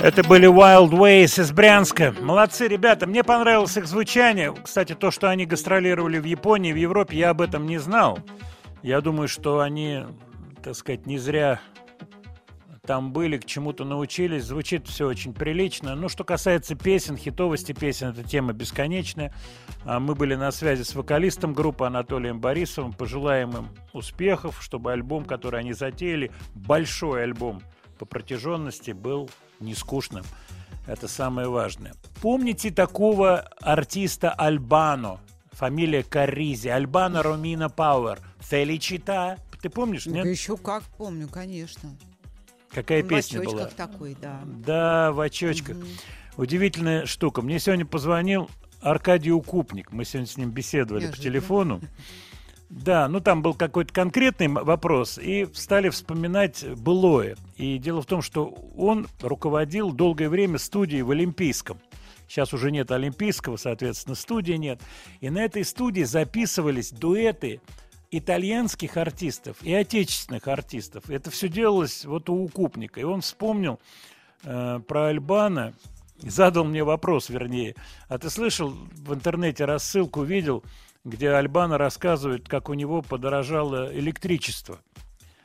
[0.00, 2.14] Это были Wild Ways из Брянска.
[2.20, 3.06] Молодцы, ребята.
[3.06, 4.52] Мне понравилось их звучание.
[4.64, 8.18] Кстати, то, что они гастролировали в Японии, в Европе, я об этом не знал.
[8.82, 10.04] Я думаю, что они,
[10.62, 11.60] так сказать, не зря
[12.86, 14.44] там были, к чему-то научились.
[14.44, 15.94] Звучит все очень прилично.
[15.94, 19.34] Ну, что касается песен, хитовости песен, это тема бесконечная.
[19.84, 22.92] А Мы были на связи с вокалистом группы Анатолием Борисовым.
[22.92, 27.62] Пожелаем им успехов, чтобы альбом, который они затеяли, большой альбом
[27.98, 29.30] по протяженности, был
[29.60, 30.24] не скучным.
[30.86, 31.92] Это самое важное.
[32.22, 35.20] Помните такого артиста Альбано?
[35.52, 36.68] Фамилия Каризи.
[36.68, 38.18] Альбано Ромина Пауэр.
[38.38, 39.36] Феличита.
[39.60, 40.26] Ты помнишь, Ну, нет?
[40.26, 41.90] еще как помню, конечно.
[42.72, 43.62] Какая Он песня в была?
[43.64, 44.40] очочках такой, да.
[44.44, 45.76] Да, в очочках.
[46.36, 47.42] Удивительная штука.
[47.42, 48.48] Мне сегодня позвонил
[48.80, 49.92] Аркадий Укупник.
[49.92, 51.24] Мы сегодня с ним беседовали по Неожиданно.
[51.24, 51.80] телефону.
[52.70, 57.36] Да, ну там был какой-то конкретный вопрос, и стали вспоминать былое.
[57.56, 61.80] И дело в том, что он руководил долгое время студией в Олимпийском.
[62.28, 64.80] Сейчас уже нет Олимпийского, соответственно, студии нет.
[65.20, 67.60] И на этой студии записывались дуэты
[68.10, 71.08] итальянских артистов и отечественных артистов.
[71.10, 73.00] Это все делалось вот у Укупника.
[73.00, 73.78] И он вспомнил
[74.44, 75.74] э, про Альбана
[76.22, 77.74] задал мне вопрос, вернее.
[78.08, 80.62] А ты слышал в интернете рассылку, видел,
[81.04, 84.80] где Альбана рассказывает, как у него подорожало электричество.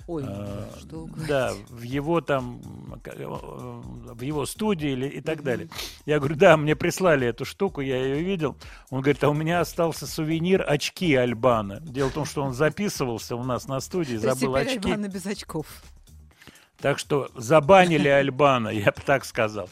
[0.08, 2.62] Ой, А, что да, в его там,
[3.04, 5.68] в его студии или, и так далее.
[6.06, 8.56] Я говорю, да, мне прислали эту штуку, я ее видел.
[8.92, 11.80] Он говорит, а у меня остался сувенир очки Альбана.
[11.80, 14.78] Дело в том, что он записывался у нас на студии, забыл очки.
[14.78, 15.66] Альбана без очков.
[16.80, 19.70] Так что забанили Альбана, я бы так сказал.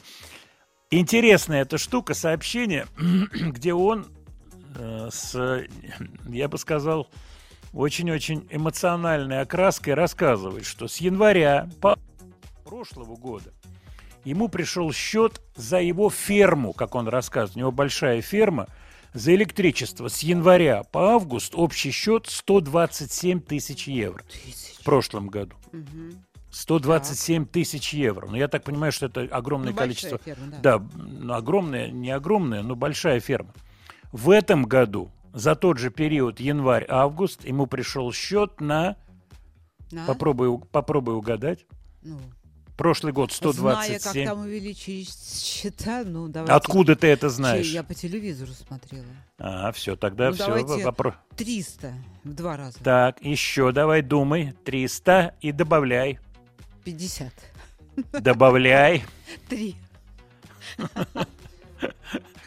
[0.89, 4.07] Интересная эта штука, сообщение, где он
[4.76, 5.64] э, с,
[6.27, 7.10] я бы сказал,
[7.73, 11.97] очень-очень эмоциональной окраской рассказывает, что с января по
[12.63, 13.51] прошлого года
[14.23, 17.55] ему пришел счет за его ферму, как он рассказывает.
[17.55, 18.67] У него большая ферма
[19.13, 20.07] за электричество.
[20.07, 24.23] С января по август общий счет 127 тысяч евро
[24.79, 25.55] в прошлом году.
[25.71, 26.23] Мгм.
[26.51, 28.27] 127 тысяч евро.
[28.27, 30.19] Ну, я так понимаю, что это огромное Ну, количество.
[30.23, 30.77] ферма, да.
[30.77, 33.53] Да, ну, огромная, не огромная, но большая ферма.
[34.11, 38.95] В этом году за тот же период январь-август ему пришел счет на...
[39.91, 40.05] На?
[40.05, 41.65] Попробуй, попробуй угадать.
[42.01, 42.19] Ну,
[42.77, 44.27] Прошлый год Зная, как 127.
[44.27, 46.53] там увеличились счета, ну давайте.
[46.53, 47.68] Откуда ты это знаешь?
[47.68, 49.05] Я по телевизору смотрела.
[49.38, 50.45] А, все, тогда Ну, все.
[50.47, 51.93] давайте 300
[52.23, 52.80] в два раза.
[52.84, 54.53] Так, еще давай думай.
[54.65, 56.19] 300 и добавляй.
[56.84, 57.31] 50.
[58.19, 59.03] Добавляй.
[59.47, 59.76] Три.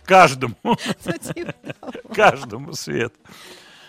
[0.07, 0.55] Каждому.
[0.63, 0.77] Ну.
[2.15, 3.15] Каждому свет.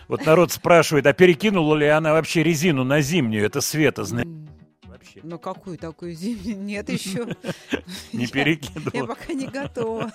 [0.08, 3.46] Вот народ спрашивает, а перекинула ли она вообще резину на зимнюю?
[3.46, 4.28] Это Света знает.
[4.86, 5.20] Вообще.
[5.24, 6.58] Ну какую такую зимнюю?
[6.60, 7.28] Нет еще.
[8.14, 9.08] Не Я перекидывала.
[9.08, 10.12] пока не готова.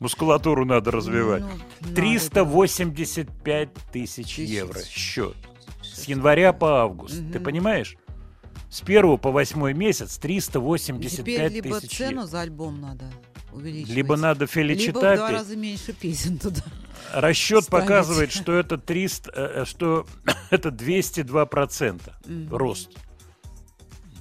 [0.00, 1.42] Мускулатуру надо развивать.
[1.42, 1.48] Ну,
[1.80, 4.38] надо, 385 тысяч Тысяч.
[4.38, 5.34] евро счет.
[5.82, 7.16] С января по август.
[7.32, 7.96] Ты понимаешь?
[8.70, 10.22] С первого по восьмой месяц да.
[10.22, 13.06] 385 Теперь либо тысяч цену за альбом надо
[13.58, 13.94] увеличивать.
[13.96, 16.62] Либо надо либо в два раза меньше песен туда.
[17.12, 17.84] Расчет ставить.
[17.86, 20.06] показывает, что это 300, э, э, что
[20.50, 22.14] это 202 процента
[22.50, 22.90] рост.
[22.94, 23.02] Ну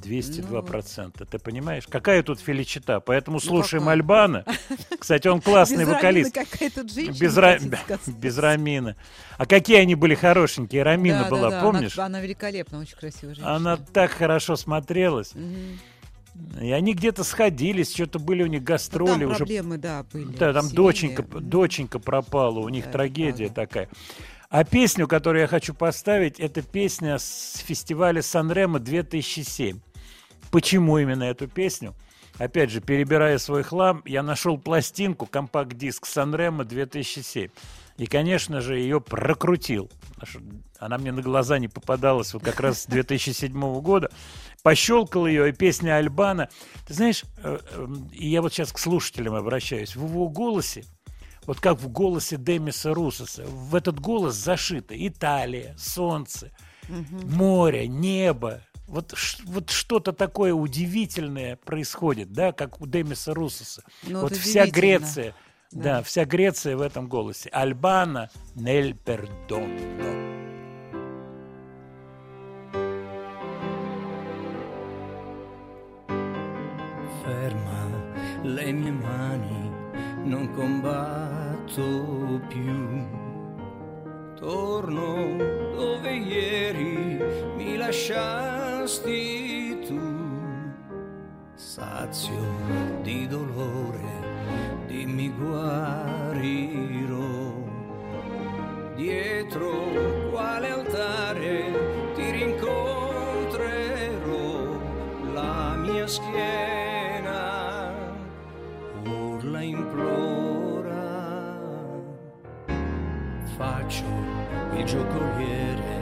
[0.04, 1.26] 202 процента.
[1.26, 1.86] Ты понимаешь?
[1.88, 3.00] Какая тут феличита?
[3.00, 3.94] Поэтому слушаем какая?
[3.94, 4.46] Альбана.
[5.00, 6.34] Кстати, он классный Без вокалист.
[6.90, 7.20] женщина.
[7.20, 8.96] Без, Ра- без Рамины.
[9.38, 10.84] А какие они были хорошенькие.
[10.84, 11.98] Рамина Да, была, да, да, помнишь?
[11.98, 13.56] Она, она великолепна, очень красивая женщина.
[13.56, 15.34] Она так хорошо смотрелась.
[16.62, 19.38] И они где-то сходились, что-то были у них гастроли Там уже.
[19.40, 20.36] проблемы, да, были.
[20.38, 23.62] Да, там доченька, доченька пропала, у них Да, трагедия правда.
[23.62, 23.90] такая.
[24.50, 29.80] А песню, которую я хочу поставить, это песня с фестиваля Санремо 2007.
[30.52, 31.94] Почему именно эту песню?
[32.38, 37.50] Опять же, перебирая свой хлам, я нашел пластинку, компакт-диск Санремо 2007.
[37.98, 39.90] И, конечно же, ее прокрутил.
[40.80, 44.12] Она мне на глаза не попадалась вот как раз с 2007 года.
[44.68, 46.50] Пощелкал ее, и песня Альбана.
[46.86, 49.96] Ты знаешь, э, э, и я вот сейчас к слушателям обращаюсь.
[49.96, 50.84] В его голосе,
[51.46, 56.52] вот как в голосе Демиса Русоса, в этот голос зашито Италия, солнце,
[56.90, 58.62] море, небо.
[58.88, 59.14] Вот,
[59.46, 63.84] вот что-то такое удивительное происходит, да, как у Демиса Русоса.
[64.04, 64.68] Ну, вот вся.
[64.68, 65.34] Греция,
[65.72, 66.00] да.
[66.00, 66.04] Да.
[66.04, 67.48] вся Греция в этом голосе.
[67.54, 70.47] Альбана нель пердоно.
[78.48, 79.72] Le mie mani,
[80.24, 83.06] non combatto più.
[84.36, 85.36] Torno
[85.76, 87.20] dove ieri
[87.58, 89.26] mi lasciasti
[89.86, 90.00] tu,
[91.56, 92.46] sazio
[93.02, 96.86] di dolore, dimmi guarirò.
[98.96, 100.07] Dietro
[114.88, 116.00] giocoliere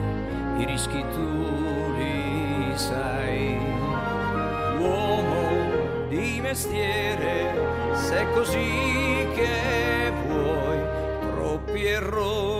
[0.59, 3.57] i rischi tu li sai.
[4.79, 7.51] Uomo di mestiere
[7.93, 10.79] se è così che vuoi
[11.19, 12.54] troppi errori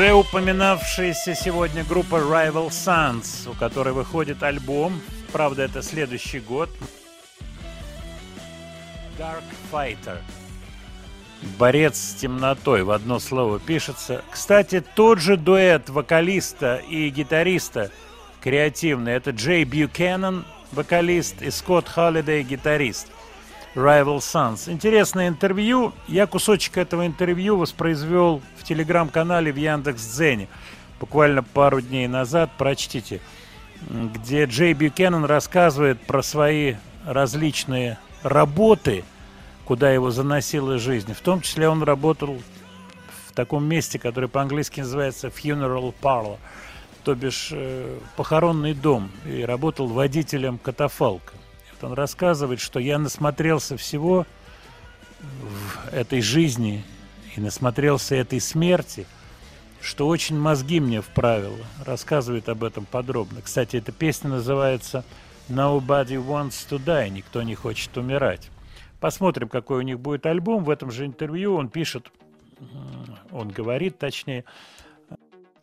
[0.00, 4.98] Уже упоминавшаяся сегодня группа Rival Sons, у которой выходит альбом,
[5.30, 6.70] правда это следующий год,
[9.18, 10.16] Dark Fighter.
[11.58, 14.24] Борец с темнотой в одно слово пишется.
[14.30, 17.90] Кстати, тот же дуэт вокалиста и гитариста
[18.40, 19.12] креативный.
[19.12, 23.08] Это Джей Бьюкеннон, вокалист, и Скотт Холлидей, гитарист.
[23.74, 24.70] Rival Sons.
[24.70, 25.92] Интересное интервью.
[26.08, 30.48] Я кусочек этого интервью воспроизвел в телеграм-канале в Яндекс.Дзене.
[30.98, 32.50] Буквально пару дней назад.
[32.58, 33.20] Прочтите.
[33.88, 36.74] Где Джей Бьюкеннон рассказывает про свои
[37.06, 39.04] различные работы,
[39.64, 41.14] куда его заносила жизнь.
[41.14, 42.42] В том числе он работал
[43.28, 46.38] в таком месте, которое по-английски называется funeral parlor,
[47.04, 51.32] то бишь э, похоронный дом, и работал водителем катафалка.
[51.80, 54.26] Вот он рассказывает, что я насмотрелся всего
[55.20, 56.84] в этой жизни
[57.36, 59.06] и насмотрелся этой смерти,
[59.80, 61.58] что очень мозги мне вправило.
[61.84, 63.40] Рассказывает об этом подробно.
[63.40, 65.04] Кстати, эта песня называется
[65.48, 68.50] Nobody Wants to Die, никто не хочет умирать.
[69.00, 70.64] Посмотрим, какой у них будет альбом.
[70.64, 72.12] В этом же интервью он пишет,
[73.30, 74.44] он говорит, точнее,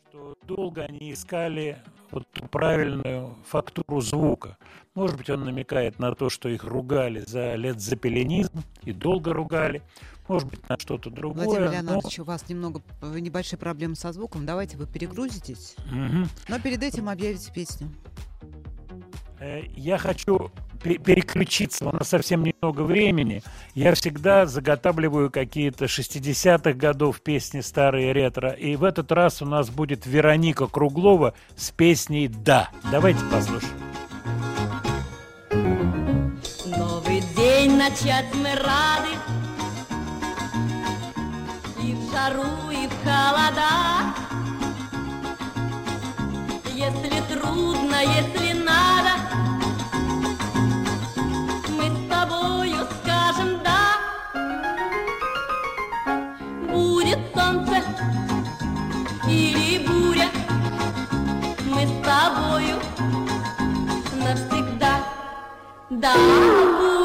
[0.10, 1.78] что долго они искали
[2.10, 4.58] вот правильную фактуру звука.
[4.98, 9.84] Может быть, он намекает на то, что их ругали за летзапелинизм и долго ругали.
[10.28, 11.46] Может быть, на что-то другое.
[11.46, 14.48] Владимир но- Леонардович, у вас немного небольшие проблемы со звуком.
[14.48, 16.28] Давайте вы перегрузитесь, Мгм.
[16.50, 17.90] но перед этим объявите песню.
[19.40, 20.52] Э, Я хочу
[20.82, 23.44] пе- переключиться, у нас совсем немного времени.
[23.76, 28.50] Я всегда заготавливаю какие-то 60-х годов песни старые ретро.
[28.50, 32.72] И в этот раз у нас будет Вероника Круглова с песней «Да».
[32.92, 33.87] Давайте послушаем.
[37.90, 39.14] Начать мы рады.
[41.82, 44.14] И в жару, и в холода.
[46.74, 49.14] Если трудно, если надо
[51.70, 53.98] Мы с тобою скажем «да»
[56.72, 57.84] Будет солнце
[59.28, 60.30] или буря
[61.66, 62.80] Мы с тобою
[64.24, 65.00] навсегда.
[65.90, 66.97] Да, будет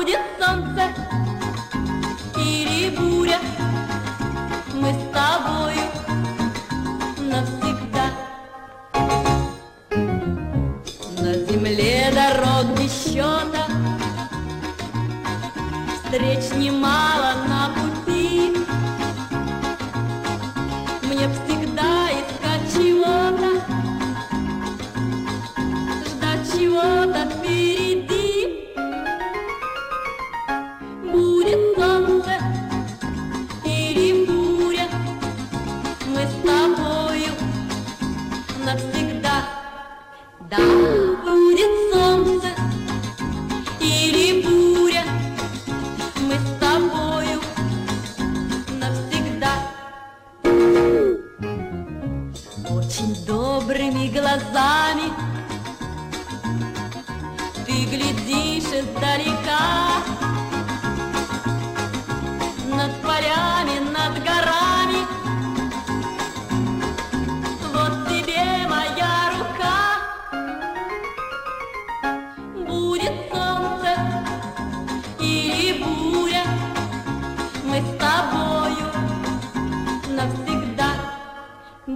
[16.12, 17.11] встреч немало на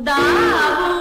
[0.06, 0.95] Да,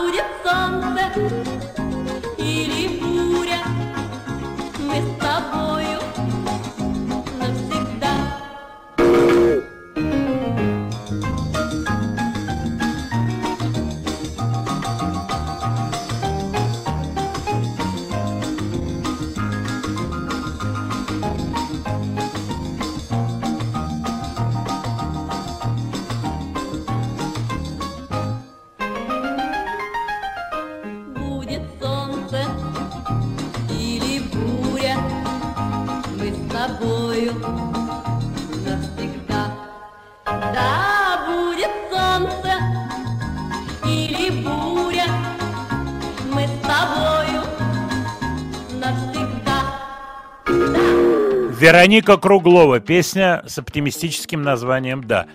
[51.76, 52.80] Вероника Круглова.
[52.80, 55.26] Песня с оптимистическим названием «Да».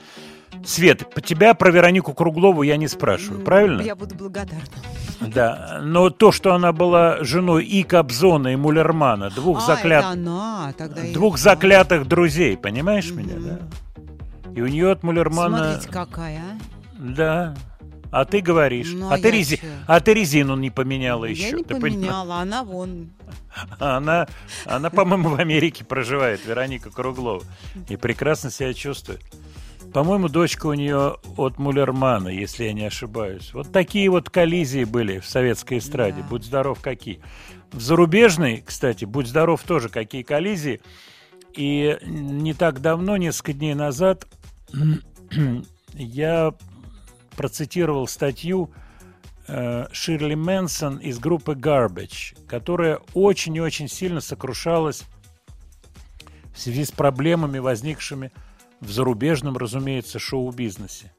[0.65, 3.83] Свет, по тебя про Веронику Круглову я не спрашиваю, правильно?
[3.83, 4.65] Я буду благодарна.
[5.21, 10.73] Да, но то, что она была женой и Кобзона, и Мулермана, двух, а, заклят- она,
[10.77, 13.59] тогда я- двух заклятых друзей, понимаешь меня, да?
[14.55, 15.75] И у нее от Мулермана...
[15.75, 16.59] Смотрите, какая, а.
[16.99, 17.55] Да.
[18.11, 18.91] А ты говоришь.
[18.93, 21.51] Ну, а, а ты я рези- а ты резину не поменяла еще.
[21.51, 23.11] Я не ты поменяла, она вон.
[23.79, 24.29] Она,
[24.65, 27.43] она, по-моему, в Америке проживает, Вероника Круглова.
[27.89, 29.21] И прекрасно себя чувствует.
[29.93, 33.53] По-моему, дочка у нее от Мулермана, если я не ошибаюсь.
[33.53, 36.23] Вот такие вот коллизии были в советской эстраде.
[36.23, 37.21] Будь здоров, какие.
[37.73, 40.81] В зарубежной, кстати, будь здоров тоже, какие коллизии.
[41.55, 44.27] И не так давно, несколько дней назад,
[45.95, 46.55] я
[47.41, 48.71] процитировал статью
[49.49, 55.05] э, Ширли Мэнсон из группы Garbage, которая очень и очень сильно сокрушалась
[56.53, 58.31] в связи с проблемами, возникшими
[58.81, 61.15] в зарубежном, разумеется, шоу-бизнесе.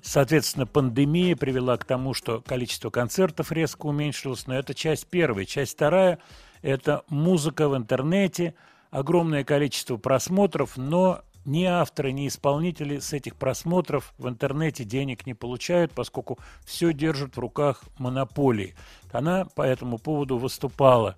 [0.00, 5.44] Соответственно, пандемия привела к тому, что количество концертов резко уменьшилось, но это часть первая.
[5.44, 6.20] Часть вторая–
[6.62, 8.54] это музыка в интернете,
[8.92, 15.34] огромное количество просмотров, но ни авторы, ни исполнители с этих просмотров в интернете денег не
[15.34, 18.74] получают, поскольку все держат в руках монополии.
[19.12, 21.16] Она по этому поводу выступала.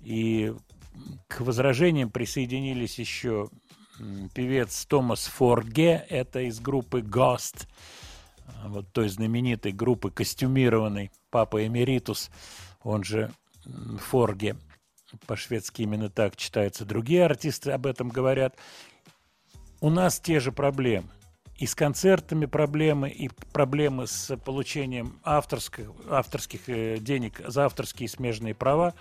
[0.00, 0.54] И
[1.28, 3.48] к возражениям присоединились еще
[4.34, 7.66] певец Томас Форге, это из группы Ghost,
[8.64, 12.30] вот той знаменитой группы костюмированной Папа Эмеритус,
[12.82, 13.32] он же
[14.10, 14.56] Форге,
[15.26, 16.84] по-шведски именно так читается.
[16.84, 18.56] Другие артисты об этом говорят.
[19.80, 21.08] У нас те же проблемы.
[21.56, 28.54] И с концертами проблемы, и проблемы с получением авторских, авторских э, денег за авторские смежные
[28.54, 28.94] права.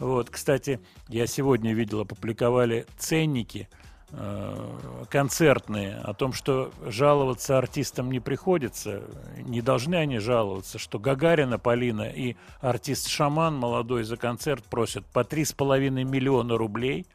[0.00, 3.68] Вот, кстати, я сегодня видел, опубликовали ценники
[4.10, 9.04] э, концертные о том, что жаловаться артистам не приходится,
[9.38, 15.20] не должны они жаловаться, что Гагарина Полина и артист Шаман молодой за концерт просят по
[15.20, 17.06] 3,5 миллиона рублей,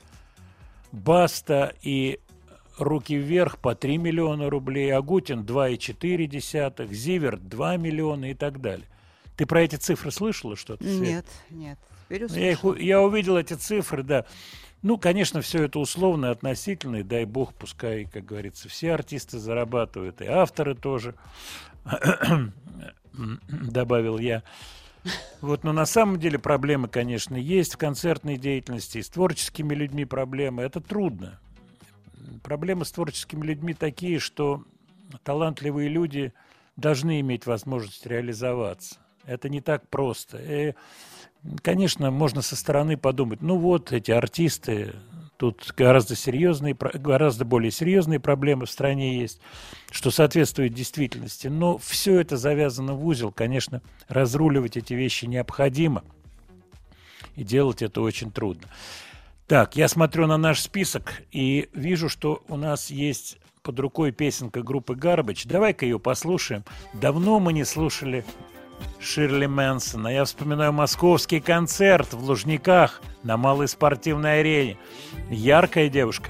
[0.94, 2.22] Баста и
[2.80, 8.88] Руки вверх по 3 миллиона рублей, Агутин 2,4, Зиверт 2 миллиона и так далее.
[9.36, 10.84] Ты про эти цифры слышала что-то?
[10.84, 11.78] Нет, нет.
[12.10, 14.26] Ну, Я, их я увидел эти цифры, да.
[14.82, 19.38] Ну, конечно, все это условно и относительно, и дай бог, пускай, как говорится, все артисты
[19.38, 21.16] зарабатывают, и авторы тоже,
[23.14, 24.44] добавил я.
[25.42, 30.06] Вот, но на самом деле проблемы, конечно, есть в концертной деятельности, и с творческими людьми
[30.06, 30.64] проблемы.
[30.64, 31.40] Это трудно.
[32.44, 34.64] Проблемы с творческими людьми такие, что
[35.24, 36.34] талантливые люди
[36.76, 38.98] должны иметь возможность реализоваться.
[39.26, 40.38] Это не так просто.
[40.38, 40.74] И,
[41.62, 44.96] конечно, можно со стороны подумать, ну вот эти артисты,
[45.38, 49.40] тут гораздо серьезные, гораздо более серьезные проблемы в стране есть,
[49.90, 51.48] что соответствует действительности.
[51.48, 53.32] Но все это завязано в узел.
[53.32, 56.04] Конечно, разруливать эти вещи необходимо.
[57.36, 58.68] И делать это очень трудно.
[59.50, 64.62] Так, я смотрю на наш список и вижу, что у нас есть под рукой песенка
[64.62, 65.46] группы Гарбач.
[65.46, 66.64] Давай-ка ее послушаем.
[66.94, 68.24] Давно мы не слушали
[69.00, 70.10] Ширли Мэнсона.
[70.10, 74.78] Я вспоминаю московский концерт в Лужниках на малой спортивной арене.
[75.32, 76.30] Яркая девушка.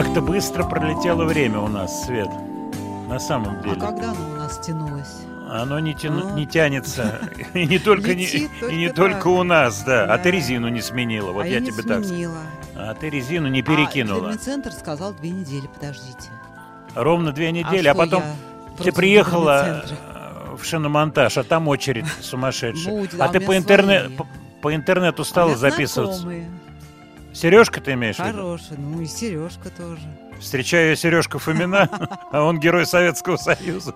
[0.00, 2.30] Как-то быстро пролетело время у нас, Свет.
[3.06, 3.74] На самом А деле.
[3.78, 5.14] когда оно у нас тянулось?
[5.50, 6.36] Оно не, тяну- А.
[6.38, 7.20] не тянется.
[7.52, 10.04] И не только, не, и не только у нас, да.
[10.04, 10.18] А Да.
[10.18, 11.32] ты резину не сменила.
[11.32, 12.38] Вот а я, я тебе так сменила.
[12.74, 14.34] А ты резину не А перекинула.
[14.38, 16.30] центр сказал две недели, подождите.
[16.94, 18.22] Ровно две недели, а, что потом
[18.82, 22.94] ты приехала э, в шиномонтаж, а там очередь сумасшедшая.
[22.94, 24.08] Ну, а да, ты по, свои.
[24.16, 24.26] по,
[24.62, 26.20] по интернету стала меня записываться.
[26.22, 26.50] знакомые.
[27.32, 28.16] Сережка ты имеешь?
[28.16, 30.00] Хороший, ну и Сережка тоже.
[30.40, 31.88] Встречаю я Сережка Фомина,
[32.32, 33.94] а он герой Советского Союза.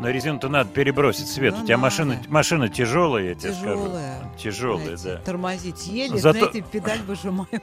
[0.00, 1.54] Но резину-то надо перебросить, Свет.
[1.56, 1.82] Ну, У тебя надо.
[1.86, 4.18] машина, машина тяжелая, я тебе Тяжелая.
[4.18, 4.30] скажу.
[4.38, 5.24] Тяжелая, Знаете, да.
[5.24, 7.62] Тормозить еле, Зато- знаете, педаль выжимаем.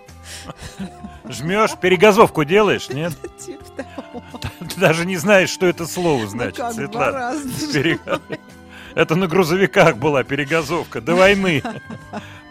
[1.30, 3.14] Жмешь, перегазовку делаешь, нет?
[3.38, 4.24] Типа того.
[4.62, 7.12] Ты даже не знаешь, что это слово значит, Ну как, Светлана.
[7.12, 7.50] раза.
[7.74, 8.22] Перега-
[8.96, 11.62] Это на грузовиках была перегазовка до войны.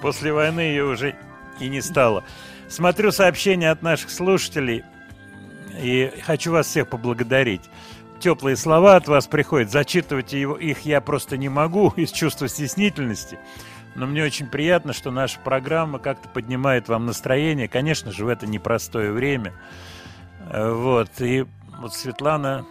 [0.02, 1.14] После войны ее уже
[1.60, 2.24] и не стало.
[2.68, 4.84] Смотрю сообщения от наших слушателей
[5.80, 7.62] и хочу вас всех поблагодарить.
[8.20, 13.38] Теплые слова от вас приходят, зачитывать его, их я просто не могу из чувства стеснительности.
[13.94, 17.66] Но мне очень приятно, что наша программа как-то поднимает вам настроение.
[17.66, 19.52] Конечно же, в это непростое время.
[20.48, 21.10] Э, Вот.
[21.20, 21.44] И
[21.78, 22.66] вот Светлана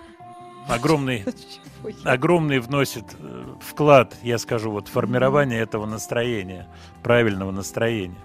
[0.70, 1.26] огромный,
[2.04, 6.68] огромный вносит э, вклад, я скажу, вот формирование этого настроения,
[7.04, 8.16] правильного настроения.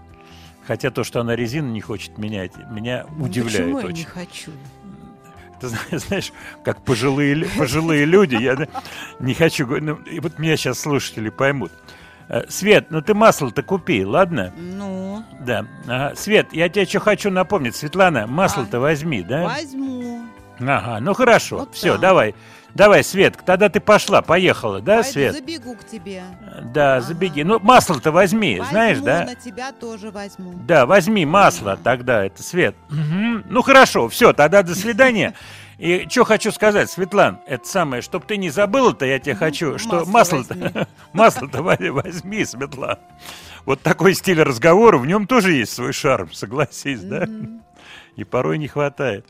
[0.67, 3.97] Хотя то, что она резину не хочет менять, меня Ну, удивляет Почему я очень.
[3.99, 4.51] не хочу?
[5.61, 6.33] Ты зна- знаешь,
[6.65, 8.57] как пожилые, пожилые люди, я
[9.21, 11.73] не хочу ну, и вот меня сейчас слушатели поймут.
[12.29, 14.53] Э, Свет, ну ты масло-то купи, ладно?
[14.57, 15.67] Ну, Да.
[15.87, 16.15] Ага.
[16.17, 17.77] Свет, я тебе что хочу напомнить.
[17.77, 19.45] Светлана, масло-то возьми, да?
[19.45, 20.23] возьму.
[20.59, 21.59] Ага, ну хорошо.
[21.59, 22.01] Вот Все, так.
[22.01, 22.35] давай.
[22.75, 25.35] Давай, Свет, тогда ты пошла, поехала, да, Пойду Свет?
[25.35, 26.25] забегу к тебе.
[26.75, 27.43] Да, забеги.
[27.43, 29.25] Ну, масло-то возьми, Возьму, знаешь, да?
[29.25, 30.55] на тебя тоже возьму.
[30.67, 32.75] Да, возьми масло тогда, это Свет.
[32.91, 33.45] Мгм.
[33.49, 35.35] Ну хорошо, все, тогда до свидания.
[35.79, 40.05] И что хочу сказать, Светлан, это самое, чтобы ты не забыла-то, я тебе хочу, что
[40.05, 42.99] масло масло-то масло-то во- возьми, Светлан.
[43.67, 47.27] Вот такой стиль разговора, в нем тоже есть свой шарм, согласись, да?
[48.17, 49.27] И порой не хватает.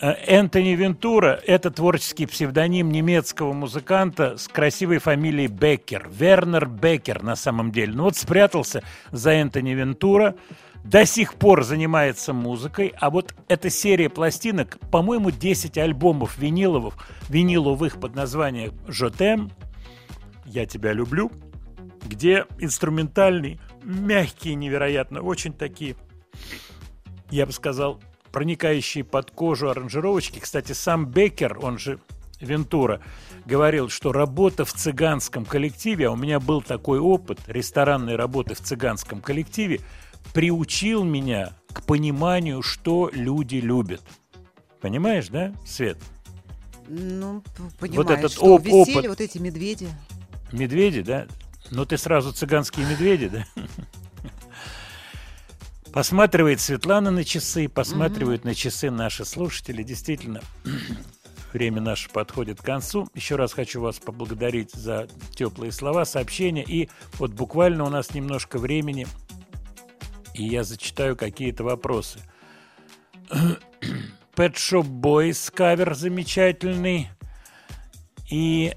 [0.00, 6.08] Э, Энтони Вентура– это творческий псевдоним немецкого музыканта с красивой фамилией Беккер.
[6.10, 7.92] Вернер Беккер на самом деле.
[7.92, 10.34] Ну вот спрятался за Энтони Вентура,
[10.84, 16.94] до сих пор занимается музыкой, а вот эта серия пластинок, по-моему, 10 альбомов виниловых,
[17.28, 19.50] виниловых под названием «Жотем»,
[20.46, 21.30] «Я тебя люблю»,
[22.06, 25.96] где инструментальный, мягкие невероятно, очень такие
[27.30, 28.00] я бы сказал,
[28.32, 30.38] проникающие под кожу аранжировочки.
[30.38, 31.98] Кстати, сам Беккер, он же
[32.40, 33.00] Вентура,
[33.44, 38.60] говорил, что работа в цыганском коллективе, а у меня был такой опыт ресторанной работы в
[38.60, 39.80] цыганском коллективе,
[40.32, 44.02] приучил меня к пониманию, что люди любят.
[44.80, 45.98] Понимаешь, да, Свет?
[46.88, 47.42] Ну,
[47.78, 49.08] понимаешь, этот что оп- веселье, опыт.
[49.10, 49.88] вот эти медведи.
[50.50, 51.26] Медведи, да?
[51.70, 53.44] Ну ты сразу цыганские медведи, да?
[55.92, 59.82] Посматривает Светлана на часы, посматривают на часы наши слушатели.
[59.82, 60.40] Действительно,
[61.52, 63.08] время наше подходит к концу.
[63.14, 66.62] Еще раз хочу вас поблагодарить за теплые слова, сообщения.
[66.62, 66.88] И
[67.18, 69.08] вот буквально у нас немножко времени,
[70.34, 72.20] и я зачитаю какие-то вопросы.
[73.30, 77.08] Pet Shop Boys кавер замечательный.
[78.30, 78.76] И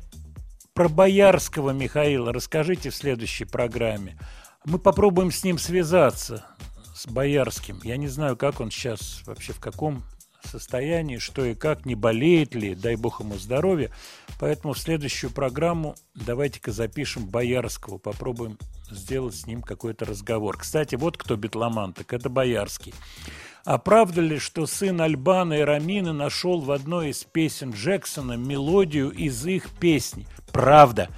[0.74, 4.18] про Боярского Михаила расскажите в следующей программе.
[4.66, 6.46] Мы попробуем с ним связаться,
[6.94, 7.80] с Боярским.
[7.84, 10.04] Я не знаю, как он сейчас, вообще в каком
[10.46, 13.92] состоянии, что и как, не болеет ли, дай бог ему здоровья.
[14.40, 18.58] Поэтому в следующую программу давайте-ка запишем Боярского, попробуем
[18.92, 20.58] сделать с ним какой-то разговор.
[20.58, 22.94] Кстати, вот кто битломан, так это Боярский.
[23.66, 29.10] А правда ли, что сын Альбана и Рамины нашел в одной из песен Джексона мелодию
[29.10, 30.28] из их песни?
[30.52, 31.10] Правда.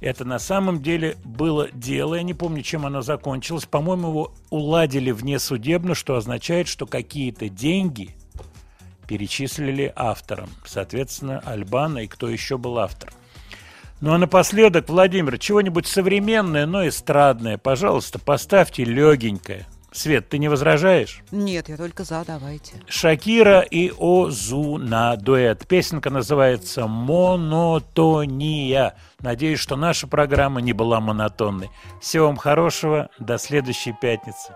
[0.00, 3.66] Это на самом деле было дело, я не помню, чем оно закончилось.
[3.66, 8.14] По-моему, его уладили внесудебно, что означает, что какие-то деньги
[9.08, 10.50] перечислили авторам.
[10.64, 13.12] Соответственно, Альбана и кто еще был автор.
[14.00, 19.66] Ну а напоследок, Владимир, чего-нибудь современное, но эстрадное, пожалуйста, поставьте легенькое.
[19.90, 21.22] Свет, ты не возражаешь?
[21.32, 22.74] Нет, я только за, давайте.
[22.86, 25.66] Шакира и Озуна дуэт.
[25.66, 28.94] Песенка называется «Монотония».
[29.20, 31.70] Надеюсь, что наша программа не была монотонной.
[32.00, 33.10] Всего вам хорошего.
[33.18, 34.54] До следующей пятницы.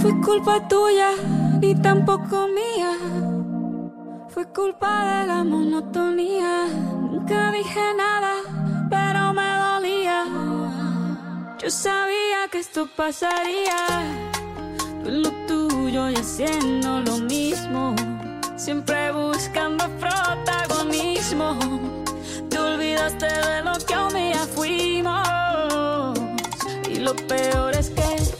[0.00, 1.10] Fue culpa tuya
[1.60, 2.92] ni tampoco mía.
[4.30, 6.68] Fue culpa de la monotonía.
[7.10, 8.34] Nunca dije nada,
[8.88, 10.26] pero me dolía.
[11.60, 13.80] Yo sabía que esto pasaría.
[15.02, 17.96] Tú lo tuyo y haciendo lo mismo.
[18.56, 21.58] Siempre buscando protagonismo.
[22.48, 26.18] Te olvidaste de lo que un día fuimos.
[26.90, 28.35] Y lo peor es que